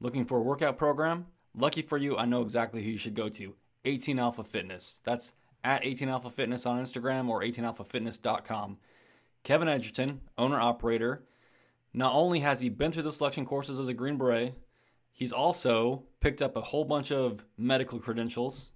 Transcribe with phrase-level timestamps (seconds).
[0.00, 1.26] Looking for a workout program?
[1.54, 3.54] Lucky for you, I know exactly who you should go to
[3.84, 5.00] 18 Alpha Fitness.
[5.04, 5.32] That's
[5.62, 8.78] at 18 Alpha Fitness on Instagram or 18alphafitness.com.
[9.42, 11.22] Kevin Edgerton, owner operator,
[11.92, 14.54] not only has he been through the selection courses as a Green Beret,
[15.12, 18.70] he's also picked up a whole bunch of medical credentials.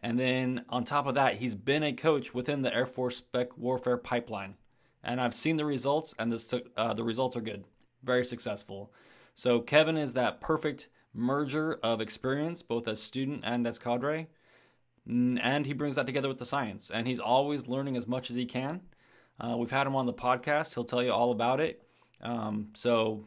[0.00, 3.56] And then on top of that, he's been a coach within the Air Force Spec
[3.56, 4.56] Warfare pipeline.
[5.02, 7.64] And I've seen the results, and the, uh, the results are good,
[8.02, 8.92] very successful.
[9.36, 14.28] So Kevin is that perfect merger of experience, both as student and as cadre.
[15.06, 16.90] And he brings that together with the science.
[16.92, 18.80] And he's always learning as much as he can.
[19.38, 20.74] Uh, we've had him on the podcast.
[20.74, 21.82] He'll tell you all about it.
[22.22, 23.26] Um, so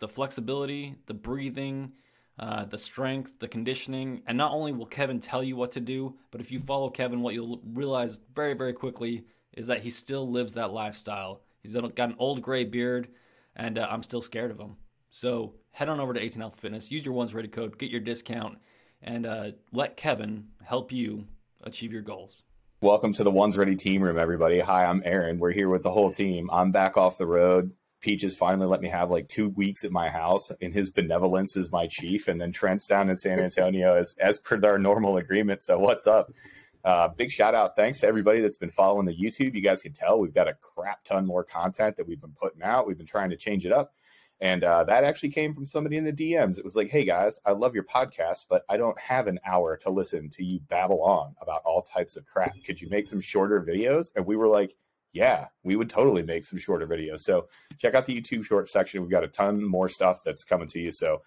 [0.00, 1.92] the flexibility, the breathing,
[2.36, 6.16] uh, the strength, the conditioning, and not only will Kevin tell you what to do,
[6.32, 10.28] but if you follow Kevin, what you'll realize very, very quickly is that he still
[10.28, 11.42] lives that lifestyle.
[11.62, 13.06] He's got an old gray beard,
[13.54, 14.78] and uh, I'm still scared of him.
[15.16, 18.00] So head on over to 18 Alpha Fitness, use your Ones Ready code, get your
[18.00, 18.58] discount,
[19.00, 21.28] and uh, let Kevin help you
[21.62, 22.42] achieve your goals.
[22.80, 24.58] Welcome to the Ones Ready team room, everybody.
[24.58, 25.38] Hi, I'm Aaron.
[25.38, 26.50] We're here with the whole team.
[26.52, 27.70] I'm back off the road.
[28.00, 31.70] Peaches finally let me have like two weeks at my house in his benevolence as
[31.70, 35.62] my chief, and then Trent's down in San Antonio as as per our normal agreement.
[35.62, 36.32] So what's up?
[36.84, 39.54] Uh, big shout out, thanks to everybody that's been following the YouTube.
[39.54, 42.62] You guys can tell we've got a crap ton more content that we've been putting
[42.62, 42.88] out.
[42.88, 43.94] We've been trying to change it up.
[44.44, 46.58] And uh, that actually came from somebody in the DMs.
[46.58, 49.78] It was like, hey guys, I love your podcast, but I don't have an hour
[49.78, 52.52] to listen to you babble on about all types of crap.
[52.62, 54.12] Could you make some shorter videos?
[54.14, 54.76] And we were like,
[55.14, 57.20] yeah, we would totally make some shorter videos.
[57.20, 59.00] So check out the YouTube short section.
[59.00, 60.92] We've got a ton more stuff that's coming to you.
[60.92, 61.22] So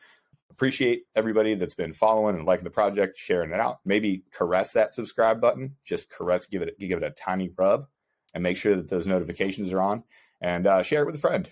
[0.51, 3.79] appreciate everybody that's been following and liking the project, sharing it out.
[3.83, 5.75] Maybe caress that subscribe button.
[5.83, 7.87] Just caress, give it, give it a tiny rub,
[8.35, 10.03] and make sure that those notifications are on.
[10.39, 11.49] And uh, share it with a friend.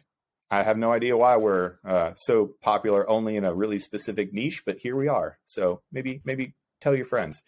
[0.56, 4.64] I have no idea why we're uh, so popular only in a really specific niche,
[4.66, 5.38] but here we are.
[5.46, 7.44] So maybe maybe tell your friends.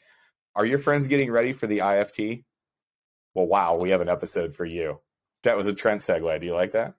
[0.56, 2.44] Are your friends getting ready for the IFT?
[3.34, 5.00] Well, wow, we have an episode for you.
[5.44, 6.41] That was a Trent segue.
[6.41, 6.96] Do you like that?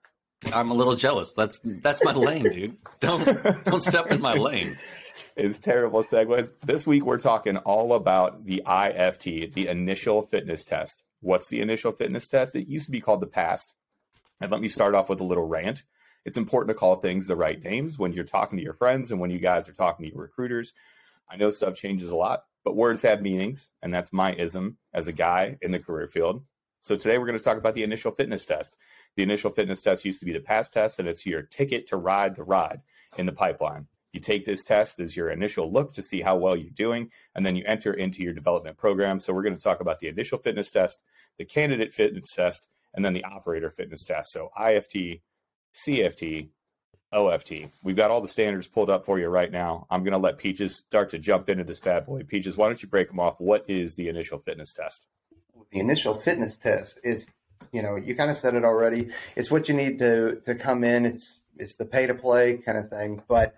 [0.53, 1.33] I'm a little jealous.
[1.33, 2.77] That's that's my lane, dude.
[2.99, 3.23] Don't
[3.65, 4.77] don't step in my lane.
[5.35, 6.51] It's terrible segues.
[6.65, 11.03] This week we're talking all about the IFT, the initial fitness test.
[11.21, 12.55] What's the initial fitness test?
[12.55, 13.73] It used to be called the PAST.
[14.41, 15.83] And let me start off with a little rant.
[16.25, 19.19] It's important to call things the right names when you're talking to your friends and
[19.19, 20.73] when you guys are talking to your recruiters.
[21.29, 25.07] I know stuff changes a lot, but words have meanings, and that's my ism as
[25.07, 26.43] a guy in the career field.
[26.81, 28.75] So today we're going to talk about the initial fitness test.
[29.15, 31.97] The initial fitness test used to be the PAST test, and it's your ticket to
[31.97, 32.81] ride the ride
[33.17, 33.87] in the pipeline.
[34.13, 37.45] You take this test as your initial look to see how well you're doing, and
[37.45, 39.19] then you enter into your development program.
[39.19, 41.01] So we're going to talk about the initial fitness test,
[41.37, 44.31] the candidate fitness test, and then the operator fitness test.
[44.31, 45.21] So IFT,
[45.73, 46.49] CFT,
[47.11, 47.69] OFT.
[47.83, 49.87] We've got all the standards pulled up for you right now.
[49.89, 52.23] I'm going to let Peaches start to jump into this bad boy.
[52.23, 53.39] Peaches, why don't you break them off?
[53.39, 55.07] What is the initial fitness test?
[55.71, 57.27] The initial fitness test is,
[57.71, 59.09] you know, you kind of said it already.
[59.35, 61.05] It's what you need to to come in.
[61.05, 63.21] It's it's the pay to play kind of thing.
[63.27, 63.53] But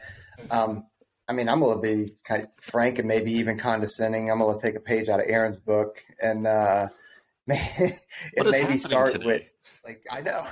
[0.49, 0.87] um,
[1.29, 4.29] I mean, I'm going to be kind of frank and maybe even condescending.
[4.29, 6.87] I'm going to take a page out of Aaron's book and uh,
[7.47, 7.99] it
[8.37, 9.25] maybe start today?
[9.25, 9.43] with
[9.85, 10.45] like I know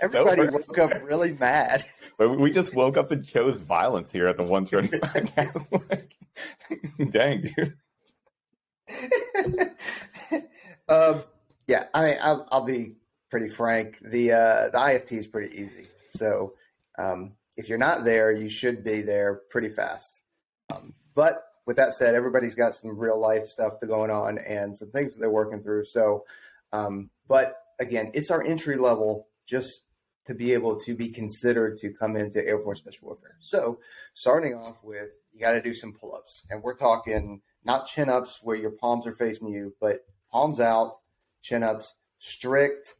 [0.00, 1.84] everybody woke up really mad.
[2.16, 5.90] We just woke up and chose violence here at the Ones Ready podcast.
[5.90, 7.74] like, dang, dude.
[10.88, 11.20] um,
[11.66, 12.94] yeah, I mean, I'll, I'll, be
[13.30, 13.98] pretty frank.
[13.98, 15.88] The uh, the IFT is pretty easy.
[16.10, 16.54] So
[16.96, 20.22] um, if you're not there, you should be there pretty fast.
[20.72, 24.76] Um, but with that said, everybody's got some real life stuff to going on and
[24.76, 25.86] some things that they're working through.
[25.86, 26.24] So,
[26.72, 29.84] um, but again, it's our entry level just
[30.26, 33.36] to be able to be considered to come into Air Force Special Warfare.
[33.40, 33.78] So,
[34.14, 36.46] starting off with, you got to do some pull ups.
[36.50, 40.00] And we're talking not chin ups where your palms are facing you, but
[40.30, 40.92] palms out,
[41.42, 42.94] chin ups, strict,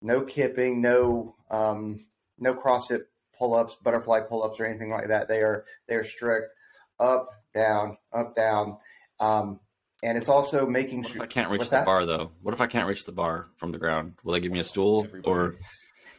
[0.00, 1.98] no kipping, no, um,
[2.38, 3.02] no CrossFit
[3.36, 5.28] pull ups, butterfly pull ups, or anything like that.
[5.28, 6.52] They are, they are strict
[7.00, 8.78] up, down, up, down.
[9.18, 9.60] Um,
[10.04, 11.16] and it's also making sure.
[11.16, 11.86] If I can't reach the that?
[11.86, 12.30] bar though?
[12.42, 14.14] What if I can't reach the bar from the ground?
[14.22, 15.56] Will they give me a stool or?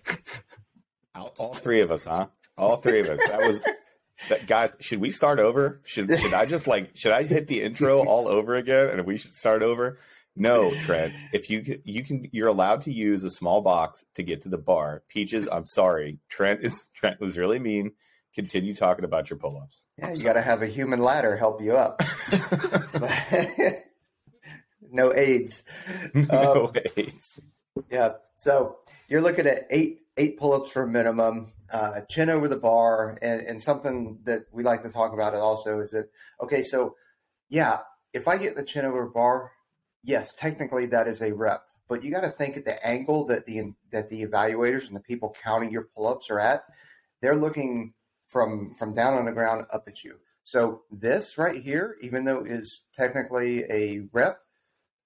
[1.15, 2.27] all, all, three of us, huh?
[2.57, 3.19] All three of us.
[3.27, 3.61] That was.
[4.27, 5.79] That, guys, should we start over?
[5.85, 9.17] Should should I just like should I hit the intro all over again and we
[9.17, 9.97] should start over?
[10.35, 11.13] No, Trent.
[11.33, 14.49] If you can, you can, you're allowed to use a small box to get to
[14.49, 15.03] the bar.
[15.09, 16.19] Peaches, I'm sorry.
[16.29, 17.91] Trent is Trent was really mean
[18.33, 19.85] continue talking about your pull-ups.
[19.97, 22.01] Yeah, you got to have a human ladder help you up.
[24.91, 25.63] no aids.
[26.13, 27.39] No um, aids.
[27.89, 28.13] Yeah.
[28.37, 28.77] So
[29.09, 33.41] you're looking at eight eight pull-ups for a minimum, uh, chin over the bar, and,
[33.47, 36.09] and something that we like to talk about also is that
[36.41, 36.95] okay, so
[37.49, 37.79] yeah,
[38.13, 39.51] if I get the chin over bar,
[40.03, 43.45] yes, technically that is a rep, but you got to think at the angle that
[43.45, 46.63] the that the evaluators and the people counting your pull-ups are at.
[47.21, 47.93] They're looking
[48.27, 50.19] from from down on the ground up at you.
[50.43, 54.39] So this right here, even though is technically a rep,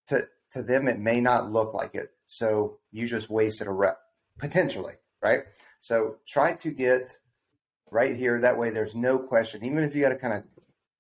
[0.08, 2.13] to to them it may not look like it.
[2.34, 4.00] So you just wasted a rep
[4.40, 5.42] potentially, right?
[5.82, 7.18] So try to get
[7.92, 8.42] right here.
[8.42, 9.64] That way, there's no question.
[9.64, 10.44] Even if you got to kind of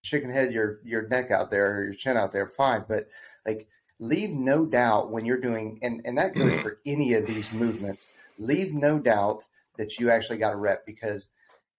[0.03, 2.85] chicken head your your neck out there or your chin out there, fine.
[2.87, 3.07] But
[3.47, 3.67] like
[3.99, 8.07] leave no doubt when you're doing, and and that goes for any of these movements.
[8.37, 9.43] Leave no doubt
[9.77, 11.29] that you actually got a rep because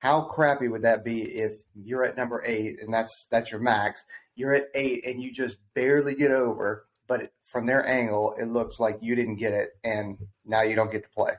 [0.01, 4.05] how crappy would that be if you're at number eight and that's that's your max?
[4.35, 8.81] You're at eight and you just barely get over, but from their angle, it looks
[8.81, 11.35] like you didn't get it, and now you don't get to play.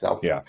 [0.00, 0.42] So yeah,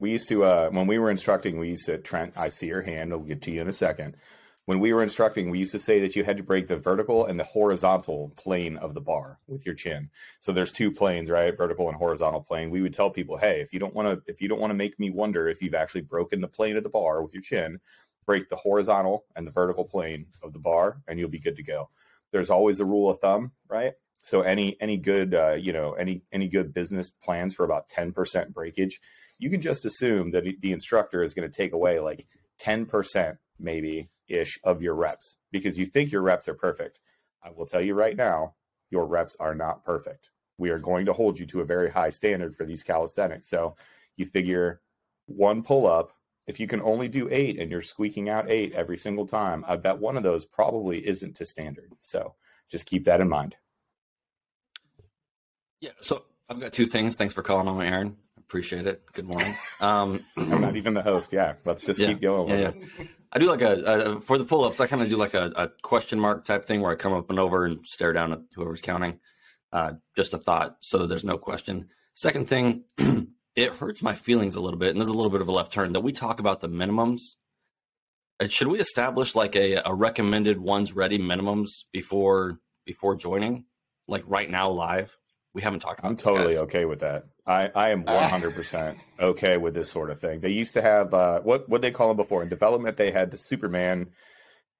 [0.00, 2.32] we used to uh, when we were instructing, we used to Trent.
[2.34, 3.12] I see your hand.
[3.12, 4.16] I'll get to you in a second.
[4.64, 7.26] When we were instructing, we used to say that you had to break the vertical
[7.26, 10.08] and the horizontal plane of the bar with your chin.
[10.40, 11.54] So there's two planes, right?
[11.54, 12.70] Vertical and horizontal plane.
[12.70, 14.76] We would tell people, hey, if you don't want to, if you don't want to
[14.76, 17.80] make me wonder if you've actually broken the plane of the bar with your chin,
[18.24, 21.62] break the horizontal and the vertical plane of the bar, and you'll be good to
[21.62, 21.90] go.
[22.32, 23.92] There's always a rule of thumb, right?
[24.20, 28.52] So any any good uh, you know any any good business plans for about 10%
[28.52, 29.00] breakage,
[29.38, 32.26] you can just assume that the instructor is going to take away like
[32.60, 37.00] 10% maybe ish of your reps because you think your reps are perfect.
[37.42, 38.54] I will tell you right now,
[38.90, 40.30] your reps are not perfect.
[40.58, 43.48] We are going to hold you to a very high standard for these calisthenics.
[43.48, 43.76] So
[44.16, 44.80] you figure
[45.26, 46.12] one pull up,
[46.46, 49.76] if you can only do eight and you're squeaking out eight every single time, I
[49.76, 51.92] bet one of those probably isn't to standard.
[51.98, 52.34] So
[52.70, 53.54] just keep that in mind.
[55.80, 55.90] Yeah.
[56.00, 57.16] So I've got two things.
[57.16, 58.16] Thanks for calling on me, Aaron.
[58.38, 59.02] Appreciate it.
[59.12, 59.54] Good morning.
[59.80, 61.32] Um, I'm not even the host.
[61.32, 61.54] Yeah.
[61.64, 62.50] Let's just yeah, keep going.
[62.50, 63.04] Yeah, yeah.
[63.32, 64.80] I do like a, a for the pull ups.
[64.80, 67.28] I kind of do like a, a, question mark type thing where I come up
[67.28, 69.20] and over and stare down at whoever's counting.
[69.70, 71.88] Uh, just a thought, so there's no question.
[72.14, 72.84] Second thing,
[73.54, 75.72] it hurts my feelings a little bit, and there's a little bit of a left
[75.72, 77.20] turn that we talk about the minimums.
[78.40, 83.66] Uh, should we establish like a, a recommended ones ready minimums before before joining,
[84.06, 85.14] like right now live?
[85.54, 86.00] We haven't talked.
[86.00, 86.16] About.
[86.16, 86.26] That.
[86.26, 86.62] I'm totally guys.
[86.64, 87.24] okay with that.
[87.46, 90.40] I, I am 100% okay with this sort of thing.
[90.40, 92.96] They used to have uh, what what they call them before in development.
[92.96, 94.10] They had the Superman,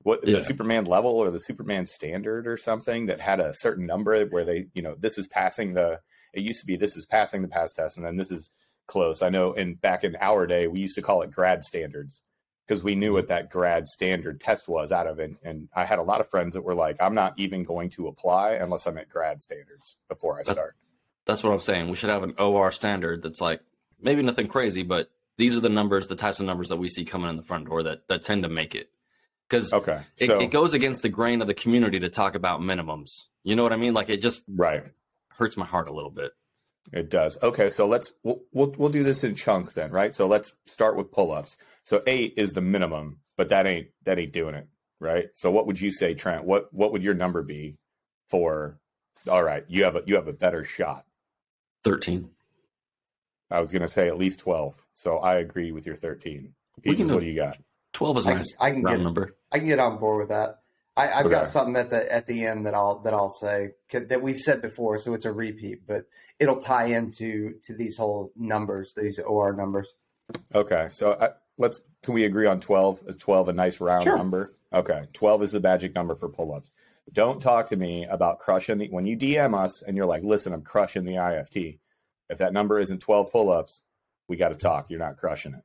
[0.02, 0.34] what yeah.
[0.34, 4.44] the Superman level or the Superman standard or something that had a certain number where
[4.44, 6.00] they you know this is passing the.
[6.34, 8.50] It used to be this is passing the PAST test, and then this is
[8.86, 9.22] close.
[9.22, 9.54] I know.
[9.54, 12.22] In back in our day, we used to call it grad standards
[12.68, 15.34] because we knew what that grad standard test was out of it.
[15.42, 18.08] And I had a lot of friends that were like, I'm not even going to
[18.08, 20.76] apply unless I'm at grad standards before I start.
[21.24, 21.88] That's what I'm saying.
[21.88, 23.62] We should have an OR standard that's like
[24.00, 27.06] maybe nothing crazy, but these are the numbers, the types of numbers that we see
[27.06, 28.90] coming in the front door that, that tend to make it.
[29.48, 32.60] Because okay, so, it, it goes against the grain of the community to talk about
[32.60, 33.22] minimums.
[33.44, 33.94] You know what I mean?
[33.94, 34.84] Like it just right
[35.30, 36.32] hurts my heart a little bit.
[36.92, 37.38] It does.
[37.42, 40.12] Okay, so let's we'll, we'll we'll do this in chunks then, right?
[40.12, 41.56] So let's start with pull-ups.
[41.88, 44.68] So eight is the minimum, but that ain't that ain't doing it,
[45.00, 45.30] right?
[45.32, 46.44] So what would you say, Trent?
[46.44, 47.78] What what would your number be
[48.26, 48.78] for?
[49.26, 51.06] All right, you have a you have a better shot.
[51.84, 52.28] 13.
[53.50, 54.76] I was going to say at least 12.
[54.92, 56.52] So I agree with your 13.
[56.82, 57.56] Peaches, what do you got?
[57.94, 58.56] 12 is I, nice.
[58.60, 59.36] I can round get, number.
[59.50, 60.58] I can get on board with that.
[60.94, 61.36] I, have okay.
[61.36, 64.60] got something at the at the end that I'll that I'll say that we've said
[64.60, 66.04] before, so it's a repeat, but
[66.38, 69.94] it'll tie into to these whole numbers, these OR numbers.
[70.54, 73.00] Okay, so I, let's can we agree on twelve?
[73.06, 74.16] Is twelve a nice round sure.
[74.16, 74.54] number?
[74.72, 76.72] Okay, twelve is the magic number for pull ups.
[77.12, 80.52] Don't talk to me about crushing the when you DM us and you're like, listen,
[80.52, 81.78] I'm crushing the IFT.
[82.28, 83.82] If that number isn't 12 pull-ups,
[84.28, 84.90] we got to talk.
[84.90, 85.64] You're not crushing it.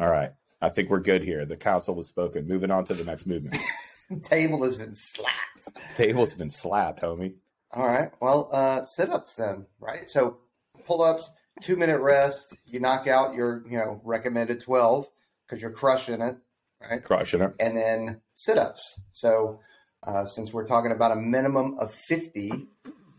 [0.00, 0.32] All right.
[0.60, 1.44] I think we're good here.
[1.44, 2.48] The council was spoken.
[2.48, 3.56] Moving on to the next movement.
[4.24, 5.96] Table has been slapped.
[5.96, 7.34] Table's been slapped, homie.
[7.70, 8.10] All right.
[8.20, 10.08] Well, uh, sit-ups then, right?
[10.08, 10.38] So
[10.86, 12.56] pull-ups, two minute rest.
[12.66, 15.08] You knock out your, you know, recommended 12
[15.46, 16.36] because you're crushing it,
[16.80, 17.02] right?
[17.02, 17.54] Crushing it.
[17.60, 19.00] And then sit-ups.
[19.12, 19.60] So
[20.02, 22.68] uh, since we're talking about a minimum of 50,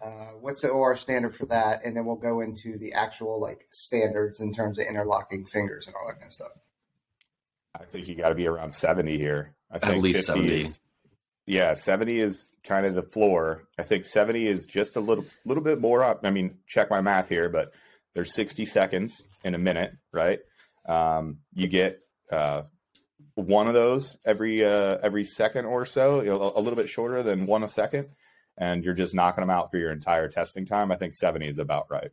[0.03, 0.07] uh,
[0.39, 1.83] what's the OR standard for that?
[1.83, 5.95] And then we'll go into the actual like standards in terms of interlocking fingers and
[5.95, 6.51] all that kind of stuff.
[7.79, 9.53] I think you got to be around 70 here.
[9.71, 10.61] I think At least 70.
[10.61, 10.79] Is,
[11.45, 13.63] yeah, 70 is kind of the floor.
[13.77, 16.21] I think 70 is just a little little bit more up.
[16.23, 17.73] I mean, check my math here, but
[18.15, 20.39] there's 60 seconds in a minute, right?
[20.88, 22.63] Um, you get uh,
[23.36, 27.22] one of those every uh, every second or so, you know, a little bit shorter
[27.22, 28.07] than one a second,
[28.57, 30.91] and you're just knocking them out for your entire testing time.
[30.91, 32.12] I think 70 is about right.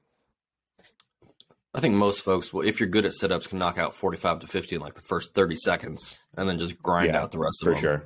[1.75, 4.41] I think most folks, will, if you're good at sit ups, can knock out 45
[4.41, 7.39] to 50 in like the first 30 seconds and then just grind Yeah, out the
[7.39, 7.83] rest for of them.
[7.83, 8.05] For sure.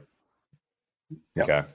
[1.37, 1.49] Yep.
[1.49, 1.69] Okay.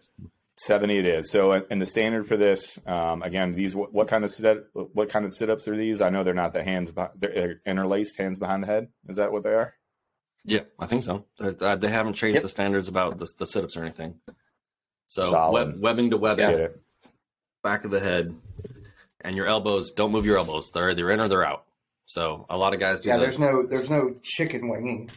[0.65, 1.31] 70 it is.
[1.31, 5.09] So, and the standard for this, um, again, these, what, what kind of sit what
[5.09, 6.01] kind of sit ups are these?
[6.01, 8.87] I know they're not the hands, they're interlaced hands behind the head.
[9.07, 9.73] Is that what they are?
[10.43, 11.25] Yeah, I think so.
[11.39, 12.43] They, uh, they haven't changed Yep.
[12.43, 14.15] the standards about the, the sit ups or anything.
[15.07, 16.79] So, web, webbing to webbing, Get
[17.63, 18.35] back of the head,
[19.21, 20.71] and your elbows, don't move your elbows.
[20.71, 21.65] They're either in or they're out.
[22.05, 23.23] So, a lot of guys do Yeah, that.
[23.23, 25.09] there's no there's no chicken winging.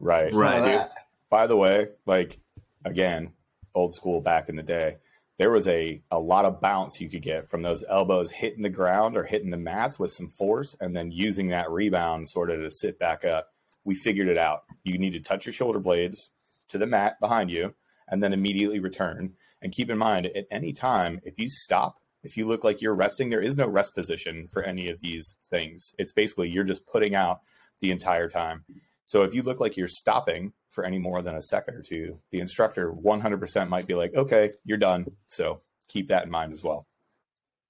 [0.00, 0.32] Right.
[0.32, 0.86] None Right.
[1.30, 2.38] By the way, like,
[2.84, 3.32] again,
[3.74, 4.96] old school back in the day,
[5.38, 8.68] there was a, a lot of bounce you could get from those elbows hitting the
[8.68, 12.60] ground or hitting the mats with some force and then using that rebound sort of
[12.60, 13.48] to sit back up.
[13.84, 14.64] We figured it out.
[14.82, 16.32] You need to touch your shoulder blades
[16.70, 17.74] to the mat behind you
[18.08, 19.34] and then immediately return.
[19.62, 22.94] And keep in mind, at any time, if you stop, if you look like you're
[22.94, 25.94] resting, there is no rest position for any of these things.
[25.98, 27.40] It's basically you're just putting out
[27.80, 28.64] the entire time.
[29.08, 32.18] So if you look like you're stopping for any more than a second or two,
[32.30, 35.06] the instructor 100% might be like, okay, you're done.
[35.26, 36.86] So keep that in mind as well.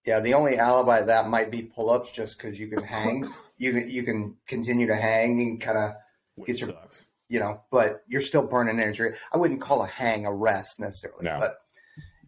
[0.05, 3.25] Yeah, the only alibi that might be pull ups just because you can hang.
[3.61, 7.07] You can you can continue to hang and kind of get your- sucks.
[7.29, 9.17] you know, but you're still burning energy.
[9.33, 11.39] I wouldn't call a hang a rest necessarily, No.
[11.41, 11.57] but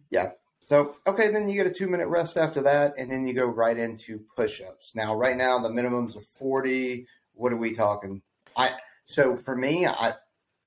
[0.09, 0.31] yeah.
[0.59, 3.45] So okay, then you get a two minute rest after that, and then you go
[3.45, 4.91] right into push ups.
[4.93, 7.07] Now, right now the minimums are forty.
[7.33, 8.21] What are we talking?
[8.57, 8.71] I
[9.13, 10.13] so for me, I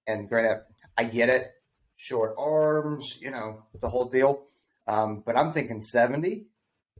[0.06, 0.62] and granted,
[0.96, 1.44] I get it,
[1.96, 4.44] short arms, you know, the whole deal.
[4.86, 6.46] Um, but I'm thinking seventy.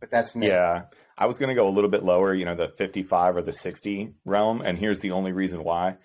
[0.00, 0.48] But that's me.
[0.48, 0.86] Yeah.
[1.16, 3.52] I was going to go a little bit lower, you know, the 55 or the
[3.52, 4.60] 60 realm.
[4.60, 5.96] And here's the only reason why.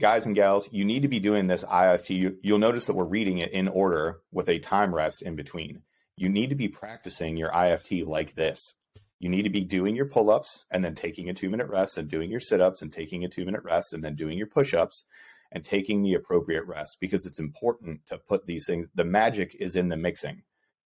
[0.00, 2.10] Guys and gals, you need to be doing this IFT.
[2.16, 5.82] You- You'll notice that we're reading it in order with a time rest in between.
[6.16, 8.76] You need to be practicing your IFT like this.
[9.20, 11.98] You need to be doing your pull ups and then taking a two minute rest
[11.98, 14.46] and doing your sit ups and taking a two minute rest and then doing your
[14.48, 15.04] push ups
[15.52, 18.88] and taking the appropriate rest because it's important to put these things.
[18.94, 20.42] The magic is in the mixing.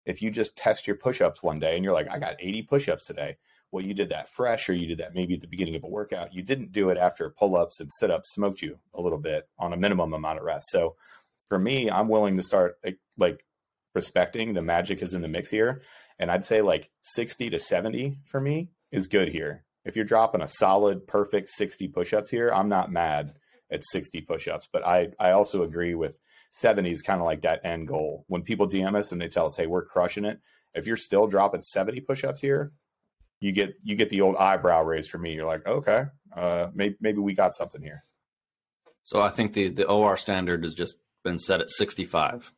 [0.07, 3.07] If you just test your push-ups one day and you're like i got 80 push-ups
[3.07, 3.37] today
[3.71, 5.88] well you did that fresh or you did that maybe at the beginning of a
[5.88, 6.35] workout.
[6.35, 9.76] You didn't do it after pull-ups and sit-ups smoked you a little bit on a
[9.76, 10.69] minimum amount of rest.
[10.71, 10.97] So
[11.47, 12.78] for me i'm willing to start
[13.16, 13.45] like
[13.95, 15.83] respecting the magic is in the mix here
[16.18, 20.42] and i'd say like 60 to 70 for me is good here if you're dropping
[20.42, 23.35] a solid perfect 60 push-ups here i'm not mad
[23.71, 26.18] at 60 push-ups but i i also agree with
[26.54, 28.25] 70 is kind of like that end goal.
[28.28, 30.40] When people DM us and they tell us, "Hey, we're crushing it,"
[30.73, 32.73] if you're still dropping 70 push-ups here,
[33.40, 35.35] you get you get the old eyebrow raise for me.
[35.35, 38.04] You're like, "Okay, uh, maybe maybe we got something here."
[39.02, 42.52] So, I think the, the OR standard has just been set at 65.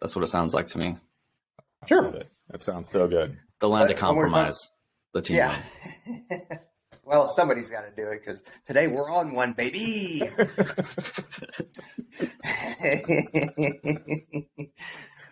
[0.00, 0.96] That's what it sounds like to me.
[1.88, 2.22] Sure.
[2.48, 2.58] Love it.
[2.58, 3.36] That sounds so good.
[3.60, 4.70] The land of But when we're compromise,
[5.12, 5.36] the team.
[5.36, 5.56] Yeah.
[7.04, 10.22] well, somebody's got to do it because today we're on one, baby.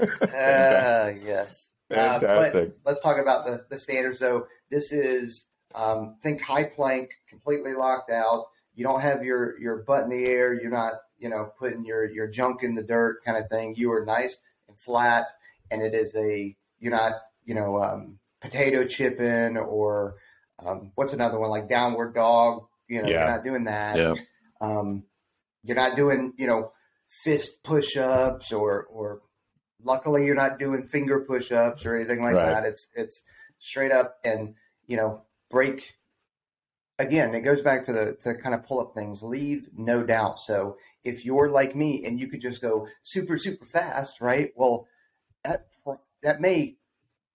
[0.00, 1.71] uh, yes.
[1.90, 2.76] Uh, but Fantastic.
[2.87, 4.47] let's talk about the, the standards, though.
[4.71, 8.47] This is um, think high plank, completely locked out.
[8.75, 10.54] You don't have your your butt in the air.
[10.54, 13.75] You're not, you know, putting your your junk in the dirt, kind of thing.
[13.76, 14.38] You are nice
[14.69, 15.26] and flat,
[15.71, 17.12] and it is a you're not,
[17.45, 20.17] you know, um, potato chipping or
[20.59, 22.65] um, what's another one like downward dog.
[22.89, 23.19] You know, Yeah.
[23.21, 23.97] you're not doing that.
[23.97, 24.15] Yeah.
[24.61, 25.05] Um,
[25.62, 26.73] you're not doing, you know,
[27.25, 29.21] fist push-ups or or
[29.83, 32.47] luckily you're not doing finger push-ups or anything like Right.
[32.47, 32.65] that.
[32.67, 33.23] It's it's
[33.59, 34.55] straight up and
[34.87, 35.95] you know break.
[36.99, 39.23] Again, it goes back to the to kind of pull up things.
[39.23, 40.39] Leave no doubt.
[40.41, 44.53] So if you're like me and you could just go super super fast, right?
[44.57, 44.87] Well,
[45.45, 45.67] that
[46.23, 46.76] that may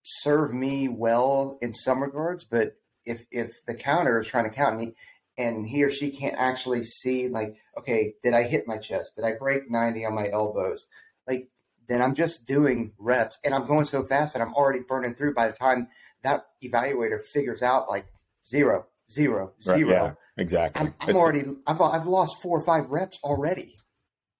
[0.03, 4.77] serve me well in some regards, but if if the counter is trying to count
[4.77, 4.94] me
[5.38, 9.25] and he or she can't actually see like okay did i hit my chest did
[9.25, 10.88] i break 90 on my elbows
[11.27, 11.50] like
[11.88, 15.34] then i'm just doing reps and i'm going so fast that i'm already burning through
[15.34, 15.88] by the time
[16.24, 18.08] that evaluator figures out like
[18.46, 19.75] zero, zero, zero.
[19.75, 20.88] Right, yeah, exactly.
[20.88, 23.77] i'm, I'm already I've, I've lost four or five reps already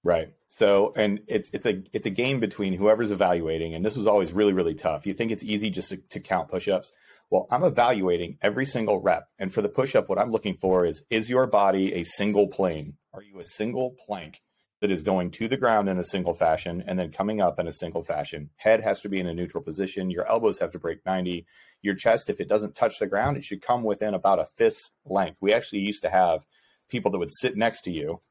[0.04, 0.34] Right.
[0.50, 4.32] So, and it's it's a it's a game between whoever's evaluating, and this was always
[4.32, 5.06] really really tough.
[5.06, 6.94] You think it's easy just to, to count push-ups?
[7.30, 11.04] Well, I'm evaluating every single rep, and for the push-up, what I'm looking for is
[11.10, 12.96] is your body a single plane?
[13.14, 14.42] Are you a single plank
[14.80, 17.68] that is going to the ground in a single fashion and then coming up in
[17.68, 18.52] a single fashion?
[18.56, 20.12] Head has to be in a neutral position.
[20.12, 21.46] Your elbows have to break 90.
[21.82, 24.92] Your chest, if it doesn't touch the ground, it should come within about a fist
[25.04, 25.40] length.
[25.42, 26.46] We actually used to have
[26.90, 28.22] people that would sit next to you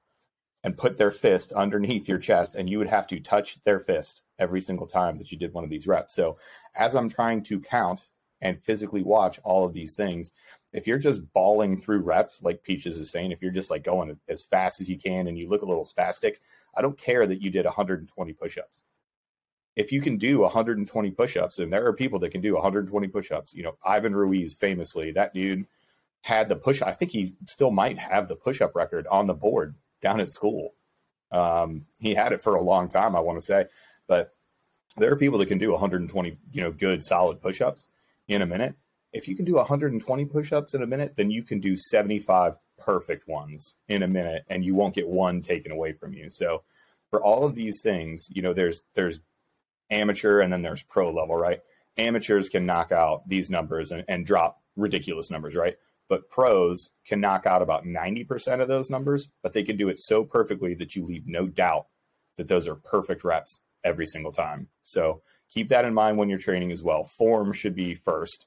[0.66, 4.22] and put their fist underneath your chest, and you would have to touch their fist
[4.36, 6.12] every single time that you did one of these reps.
[6.12, 6.38] So,
[6.74, 8.02] as I'm trying to count
[8.40, 10.32] and physically watch all of these things.
[10.72, 14.18] If you're just balling through reps, like Peaches is saying, if you're just like going
[14.28, 16.34] as fast as you can and you look a little spastic,
[16.76, 18.82] I don't care that you did 120 push ups.
[19.76, 23.08] If you can do 120 push ups, and there are people that can do 120
[23.08, 25.66] push ups, you know, Ivan Ruiz famously, that dude
[26.22, 26.82] had the push.
[26.82, 30.30] I think he still might have the push up record on the board down at
[30.30, 30.72] school.
[31.32, 33.64] Um, he had it for a long time, I want to say,
[34.06, 34.32] but
[34.96, 37.88] there are people that can do 120, you know, good solid push ups
[38.28, 38.76] in a minute.
[39.12, 42.56] If you can do 120 push ups in a minute, then you can do 75
[42.78, 46.30] perfect ones in a minute and you won't get one taken away from you.
[46.30, 46.62] So
[47.10, 49.20] for all of these things, you know, there's, there's
[49.90, 51.60] amateur and then there's pro level, right?
[51.98, 55.76] Amateurs can knock out these numbers and, and drop ridiculous numbers, right?
[56.08, 59.98] But pros can knock out about 90% of those numbers, but they can do it
[59.98, 61.86] so perfectly that you leave no doubt
[62.36, 64.68] that those are perfect reps every single time.
[64.82, 67.04] So keep that in mind when you're training as well.
[67.04, 68.46] Form should be first,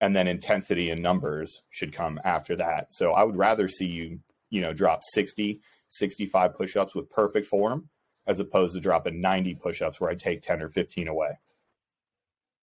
[0.00, 2.92] and then intensity and numbers should come after that.
[2.92, 7.46] So I would rather see you, you know, drop 60, 65 push ups with perfect
[7.46, 7.88] form
[8.26, 11.38] as opposed to dropping 90 push ups where I take 10 or 15 away.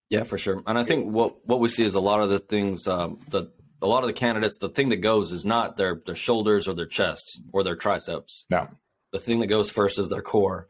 [0.10, 0.62] Yeah, for sure.
[0.68, 3.52] And I think what what we see is a lot of the things um, the
[3.82, 6.74] a lot of the candidates, the thing that goes is not their their shoulders or
[6.74, 8.46] their chest or their triceps.
[8.50, 8.68] No.
[9.12, 10.68] The thing that goes first is their core.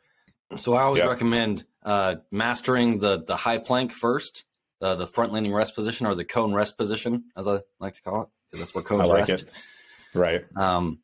[0.57, 1.09] So I always Yeah.
[1.09, 4.43] recommend uh, mastering the the high plank first,
[4.81, 8.01] uh, the front leaning rest position or the cone rest position, as I like to
[8.01, 9.43] call it, because that's where cones I like rest.
[9.43, 9.50] it.
[10.13, 10.45] Right.
[10.55, 11.00] Um,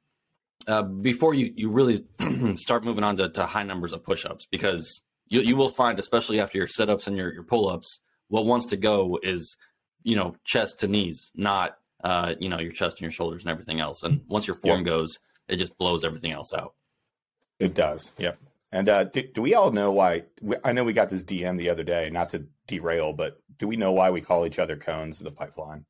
[0.68, 2.06] uh, before you you really
[2.56, 6.40] start moving on to, to high numbers of push-ups, because you you will find, especially
[6.40, 9.58] after your sit-ups and your your pull-ups, what wants to go is
[10.04, 13.52] you know chest to knees, not uh, you know your chest and your shoulders and
[13.52, 14.04] everything else.
[14.04, 14.86] And once your form Yeah.
[14.86, 16.74] goes, it just blows everything else out.
[17.60, 18.12] It does.
[18.18, 18.38] Yep.
[18.72, 20.24] And uh, do, do we all know why?
[20.42, 23.68] We, I know we got this DM the other day, not to derail, but do
[23.68, 25.86] we know why we call each other cones in the pipeline?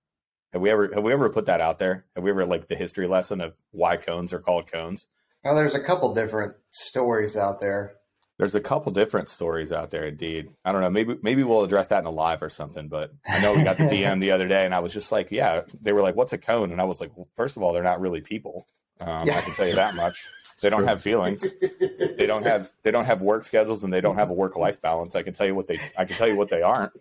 [0.52, 2.06] Have we ever have we ever put that out there?
[2.16, 5.08] Have we ever like the history lesson of why cones are called cones?
[5.44, 7.96] Well, there's a couple different stories out there.
[8.42, 10.50] There's a couple different stories out there, indeed.
[10.66, 10.90] I don't know.
[10.90, 12.88] Maybe maybe we'll address that in a live or something.
[12.88, 15.30] But I know we got the DM the other day, and I was just like,
[15.30, 15.62] yeah.
[15.80, 17.84] They were like, "What's a cone?" And I was like, well, first of all, they're
[17.84, 18.66] not really people.
[19.00, 20.26] Um, I can tell you that much.
[20.60, 20.88] They don't True.
[20.88, 21.46] have feelings.
[21.62, 24.82] They don't have they don't have work schedules, and they don't have a work life
[24.82, 25.14] balance.
[25.14, 26.94] I can tell you what they I can tell you what they aren't.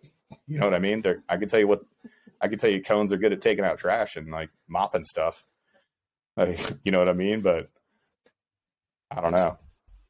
[0.46, 1.00] You know what I mean?
[1.00, 1.80] They're I can tell you what
[2.38, 2.82] I can tell you.
[2.82, 5.42] Cones are good at taking out trash and like mopping stuff.
[6.36, 7.40] Like, you know what I mean?
[7.40, 7.70] But
[9.10, 9.56] I don't know.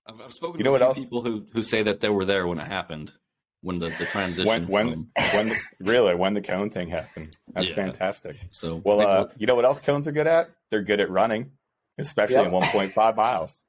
[0.06, 0.98] I've, I've spoken You know a what few else?
[0.98, 3.12] people who who say that they were there when it happened,
[3.62, 4.46] when the the transition.
[4.46, 7.36] when when from, when the, really when the cone thing happened.
[7.52, 7.76] That's Yeah.
[7.76, 8.36] fantastic.
[8.50, 10.50] so Well, uh, you know what else cones are good at?
[10.70, 11.52] They're good at running,
[11.98, 12.46] especially Yep.
[12.46, 13.62] in 1.5 miles.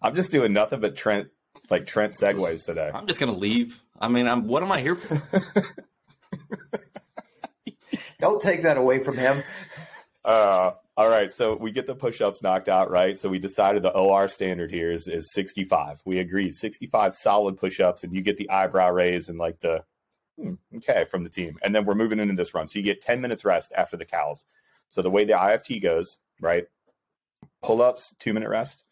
[0.00, 1.28] I'm just doing nothing but Trent
[1.70, 2.90] like Trent segues today.
[2.92, 3.80] I'm just gonna leave.
[4.00, 5.22] I mean, I'm what am I here for?
[8.20, 9.42] Don't take that away from him.
[10.24, 13.16] Uh, all right, so we get the push-ups knocked out, right?
[13.16, 16.02] So we decided the OR standard here is, is 65.
[16.04, 19.84] We agreed 65 solid push-ups, and you get the eyebrow raise and like the
[20.38, 22.68] hmm, okay from the team, and then we're moving into this run.
[22.68, 24.44] So you get 10 minutes rest after the cows.
[24.88, 26.66] So the way the IFT goes, right?
[27.62, 28.84] Pull-ups, two minute rest.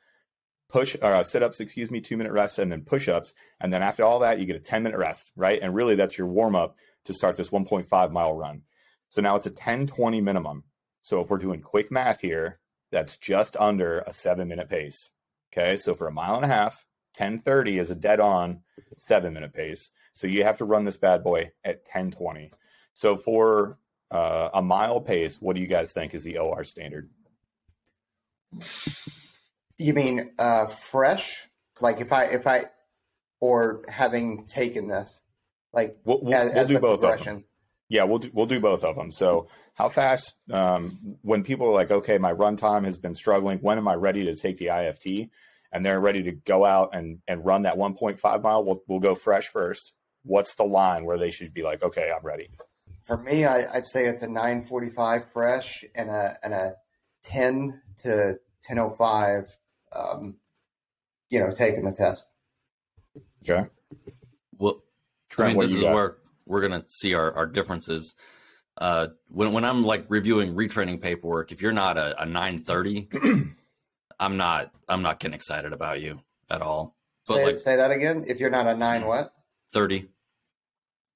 [0.71, 4.05] Push or uh, sit-ups, excuse me, two minute rest, and then push-ups, and then after
[4.05, 5.61] all that, you get a 10 minute rest, right?
[5.61, 8.63] And really, that's your warm-up to start this 1.5 mile run.
[9.11, 10.65] So now it's a 10-20 minimum.
[11.03, 12.59] So if we're doing quick math here,
[12.93, 15.11] that's just under a seven minute pace.
[15.53, 15.77] Okay.
[15.77, 16.85] So for a mile and a half,
[17.17, 18.61] 1030 is a dead on
[18.97, 19.91] seven minute pace.
[20.13, 22.53] So you have to run this bad boy at 1020.
[22.95, 23.79] So for
[24.11, 27.11] uh, a mile pace, what do you guys think is the OR standard?
[29.79, 31.49] You mean uh, fresh?
[31.81, 32.67] Like if I if I
[33.41, 35.21] or having taken this,
[35.73, 37.11] like We'll, we'll, as, we'll as do both of them.
[37.11, 37.45] progression.
[37.91, 39.11] Yeah, we'll do, we'll do both of them.
[39.11, 40.37] So, how fast?
[40.51, 43.59] Um, when people are like, "Okay, my runtime has been struggling.
[43.59, 45.29] When am I ready to take the IFT?"
[45.73, 49.15] and they're ready to go out and and run that 1.5 mile, we'll we'll go
[49.15, 49.93] fresh first.
[50.23, 52.49] What's the line where they should be like, "Okay, I'm ready"?
[53.05, 56.75] For me, I, I'd say it's a 9:45 fresh and a and a
[57.25, 59.47] 10 to 10:05.
[59.93, 60.37] Um,
[61.29, 62.27] you know, taking the test.
[63.43, 63.69] Okay,
[64.59, 64.83] Well,
[65.39, 65.95] I mean, what this is you got?
[65.95, 66.17] where
[66.51, 68.15] we're gonna see our, our differences.
[68.77, 73.09] Uh, when when I'm like reviewing retraining paperwork, if you're not a, a 930,
[74.21, 76.97] I'm not I'm not getting excited about you at all.
[77.27, 78.25] But Say, like say that again.
[78.27, 79.33] If you're not a nine, what
[79.73, 80.09] 30,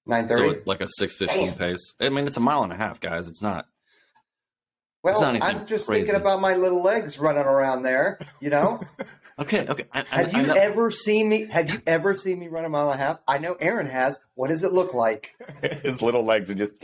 [0.08, 0.28] 9:30?
[0.28, 1.94] so like a 615 pace.
[2.00, 3.26] I mean, it's a mile and a half, guys.
[3.26, 3.66] It's not.
[5.04, 6.06] Well, I'm just crazy.
[6.06, 8.18] thinking about my little legs running around there.
[8.40, 8.80] You know,
[9.38, 9.84] Okay, okay.
[9.92, 11.46] I, I, have I you know- ever seen me?
[11.46, 13.20] Have you ever seen me run a mile and a half?
[13.26, 14.20] I know Aaron has.
[14.34, 15.34] What does it look like?
[15.82, 16.82] His little legs are just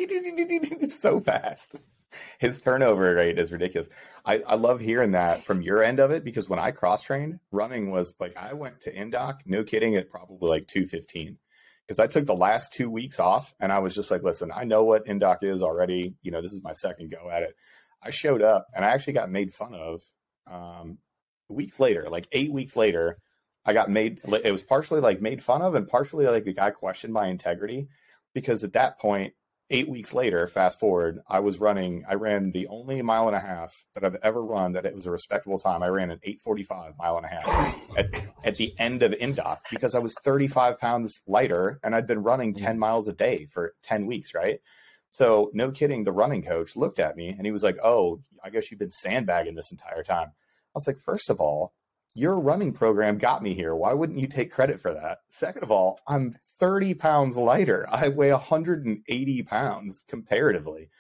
[1.01, 1.77] so fast.
[2.41, 3.89] His turnover rate is ridiculous.
[4.25, 7.39] I, I love hearing that from your end of it because when I cross trained,
[7.53, 11.39] running was like I went to Indoc, no kidding, at probably like 215.
[11.87, 14.65] Because I took the last two weeks off and I was just like, listen, I
[14.65, 16.15] know what Indoc is already.
[16.23, 17.55] You know, this is my second go at it.
[18.03, 20.03] I showed up and I actually got made fun of
[20.51, 20.99] um,
[21.49, 23.19] weeks later, like eight weeks later.
[23.65, 26.71] I got made, it was partially like made fun of and partially like the guy
[26.71, 27.89] questioned my integrity
[28.33, 29.35] because at that point,
[29.71, 33.41] eight weeks later, fast forward, I was running, I ran the only mile and a
[33.41, 35.83] half that I've ever run that it was a respectable time.
[35.83, 38.07] I ran an 845 mile and a half at,
[38.45, 42.55] at the end of Indoc because I was 35 pounds lighter and I'd been running
[42.55, 44.61] 10 miles a day for 10 weeks, right?
[45.11, 48.51] So, no kidding, the running coach looked at me and he was like, Oh, I
[48.51, 50.29] guess you've been sandbagging this entire time.
[50.29, 51.73] I was like, First of all,
[52.15, 53.75] your running program got me here.
[53.75, 55.19] Why wouldn't you take credit for that?
[55.29, 57.87] Second of all, I'm 30 pounds lighter.
[57.89, 60.91] I weigh 180 pounds comparatively.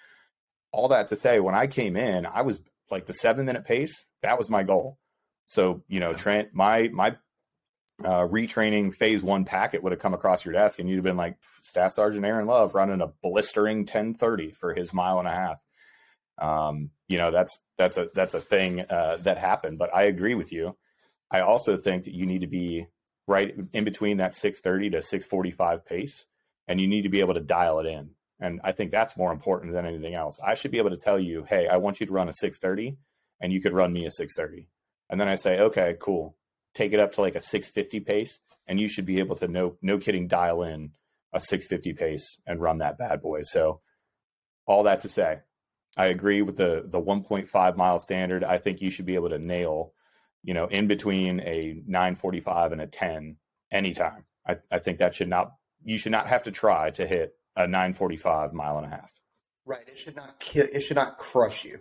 [0.73, 4.05] All that to say, when I came in, I was like the seven minute pace.
[4.23, 4.99] That was my goal.
[5.47, 7.17] So, you know, Trent, my, my,
[8.05, 11.17] uh, retraining phase one packet would have come across your desk and you'd have been
[11.17, 15.59] like Staff Sergeant Aaron Love running a blistering 1030 for his mile and a half.
[16.39, 20.35] Um, you know, that's, that's a, that's a thing, uh, that happened, but I agree
[20.35, 20.77] with you.
[21.31, 22.87] I also think that you need to be
[23.27, 26.27] right in between that 630 to 645 pace
[26.67, 28.11] and you need to be able to dial it in.
[28.41, 30.41] And I think that's more important than anything else.
[30.45, 32.97] I should be able to tell you, hey, I want you to run a 630
[33.41, 34.67] and you could run me a 630.
[35.11, 36.37] And then I say, okay, cool.
[36.75, 39.77] Take it up to like a 650 pace and you should be able to no
[39.83, 40.93] no kidding dial in
[41.33, 43.43] a 650 pace and run that bad boy.
[43.43, 43.81] So
[44.67, 45.41] all that to say,
[45.97, 48.45] I agree with the the 1.5 mile standard.
[48.45, 49.93] I think you should be able to nail
[50.43, 53.37] you know, in between a 945 and a 10
[53.71, 54.25] anytime.
[54.47, 55.53] I, I think that should not,
[55.85, 59.13] you should not have to try to hit a 945 mile and a half.
[59.67, 59.87] Right.
[59.87, 60.67] It should not kill.
[60.73, 61.81] It should not crush you.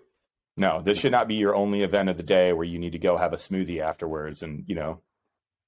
[0.59, 2.99] No, this should not be your only event of the day where you need to
[2.99, 5.01] go have a smoothie afterwards and, you know,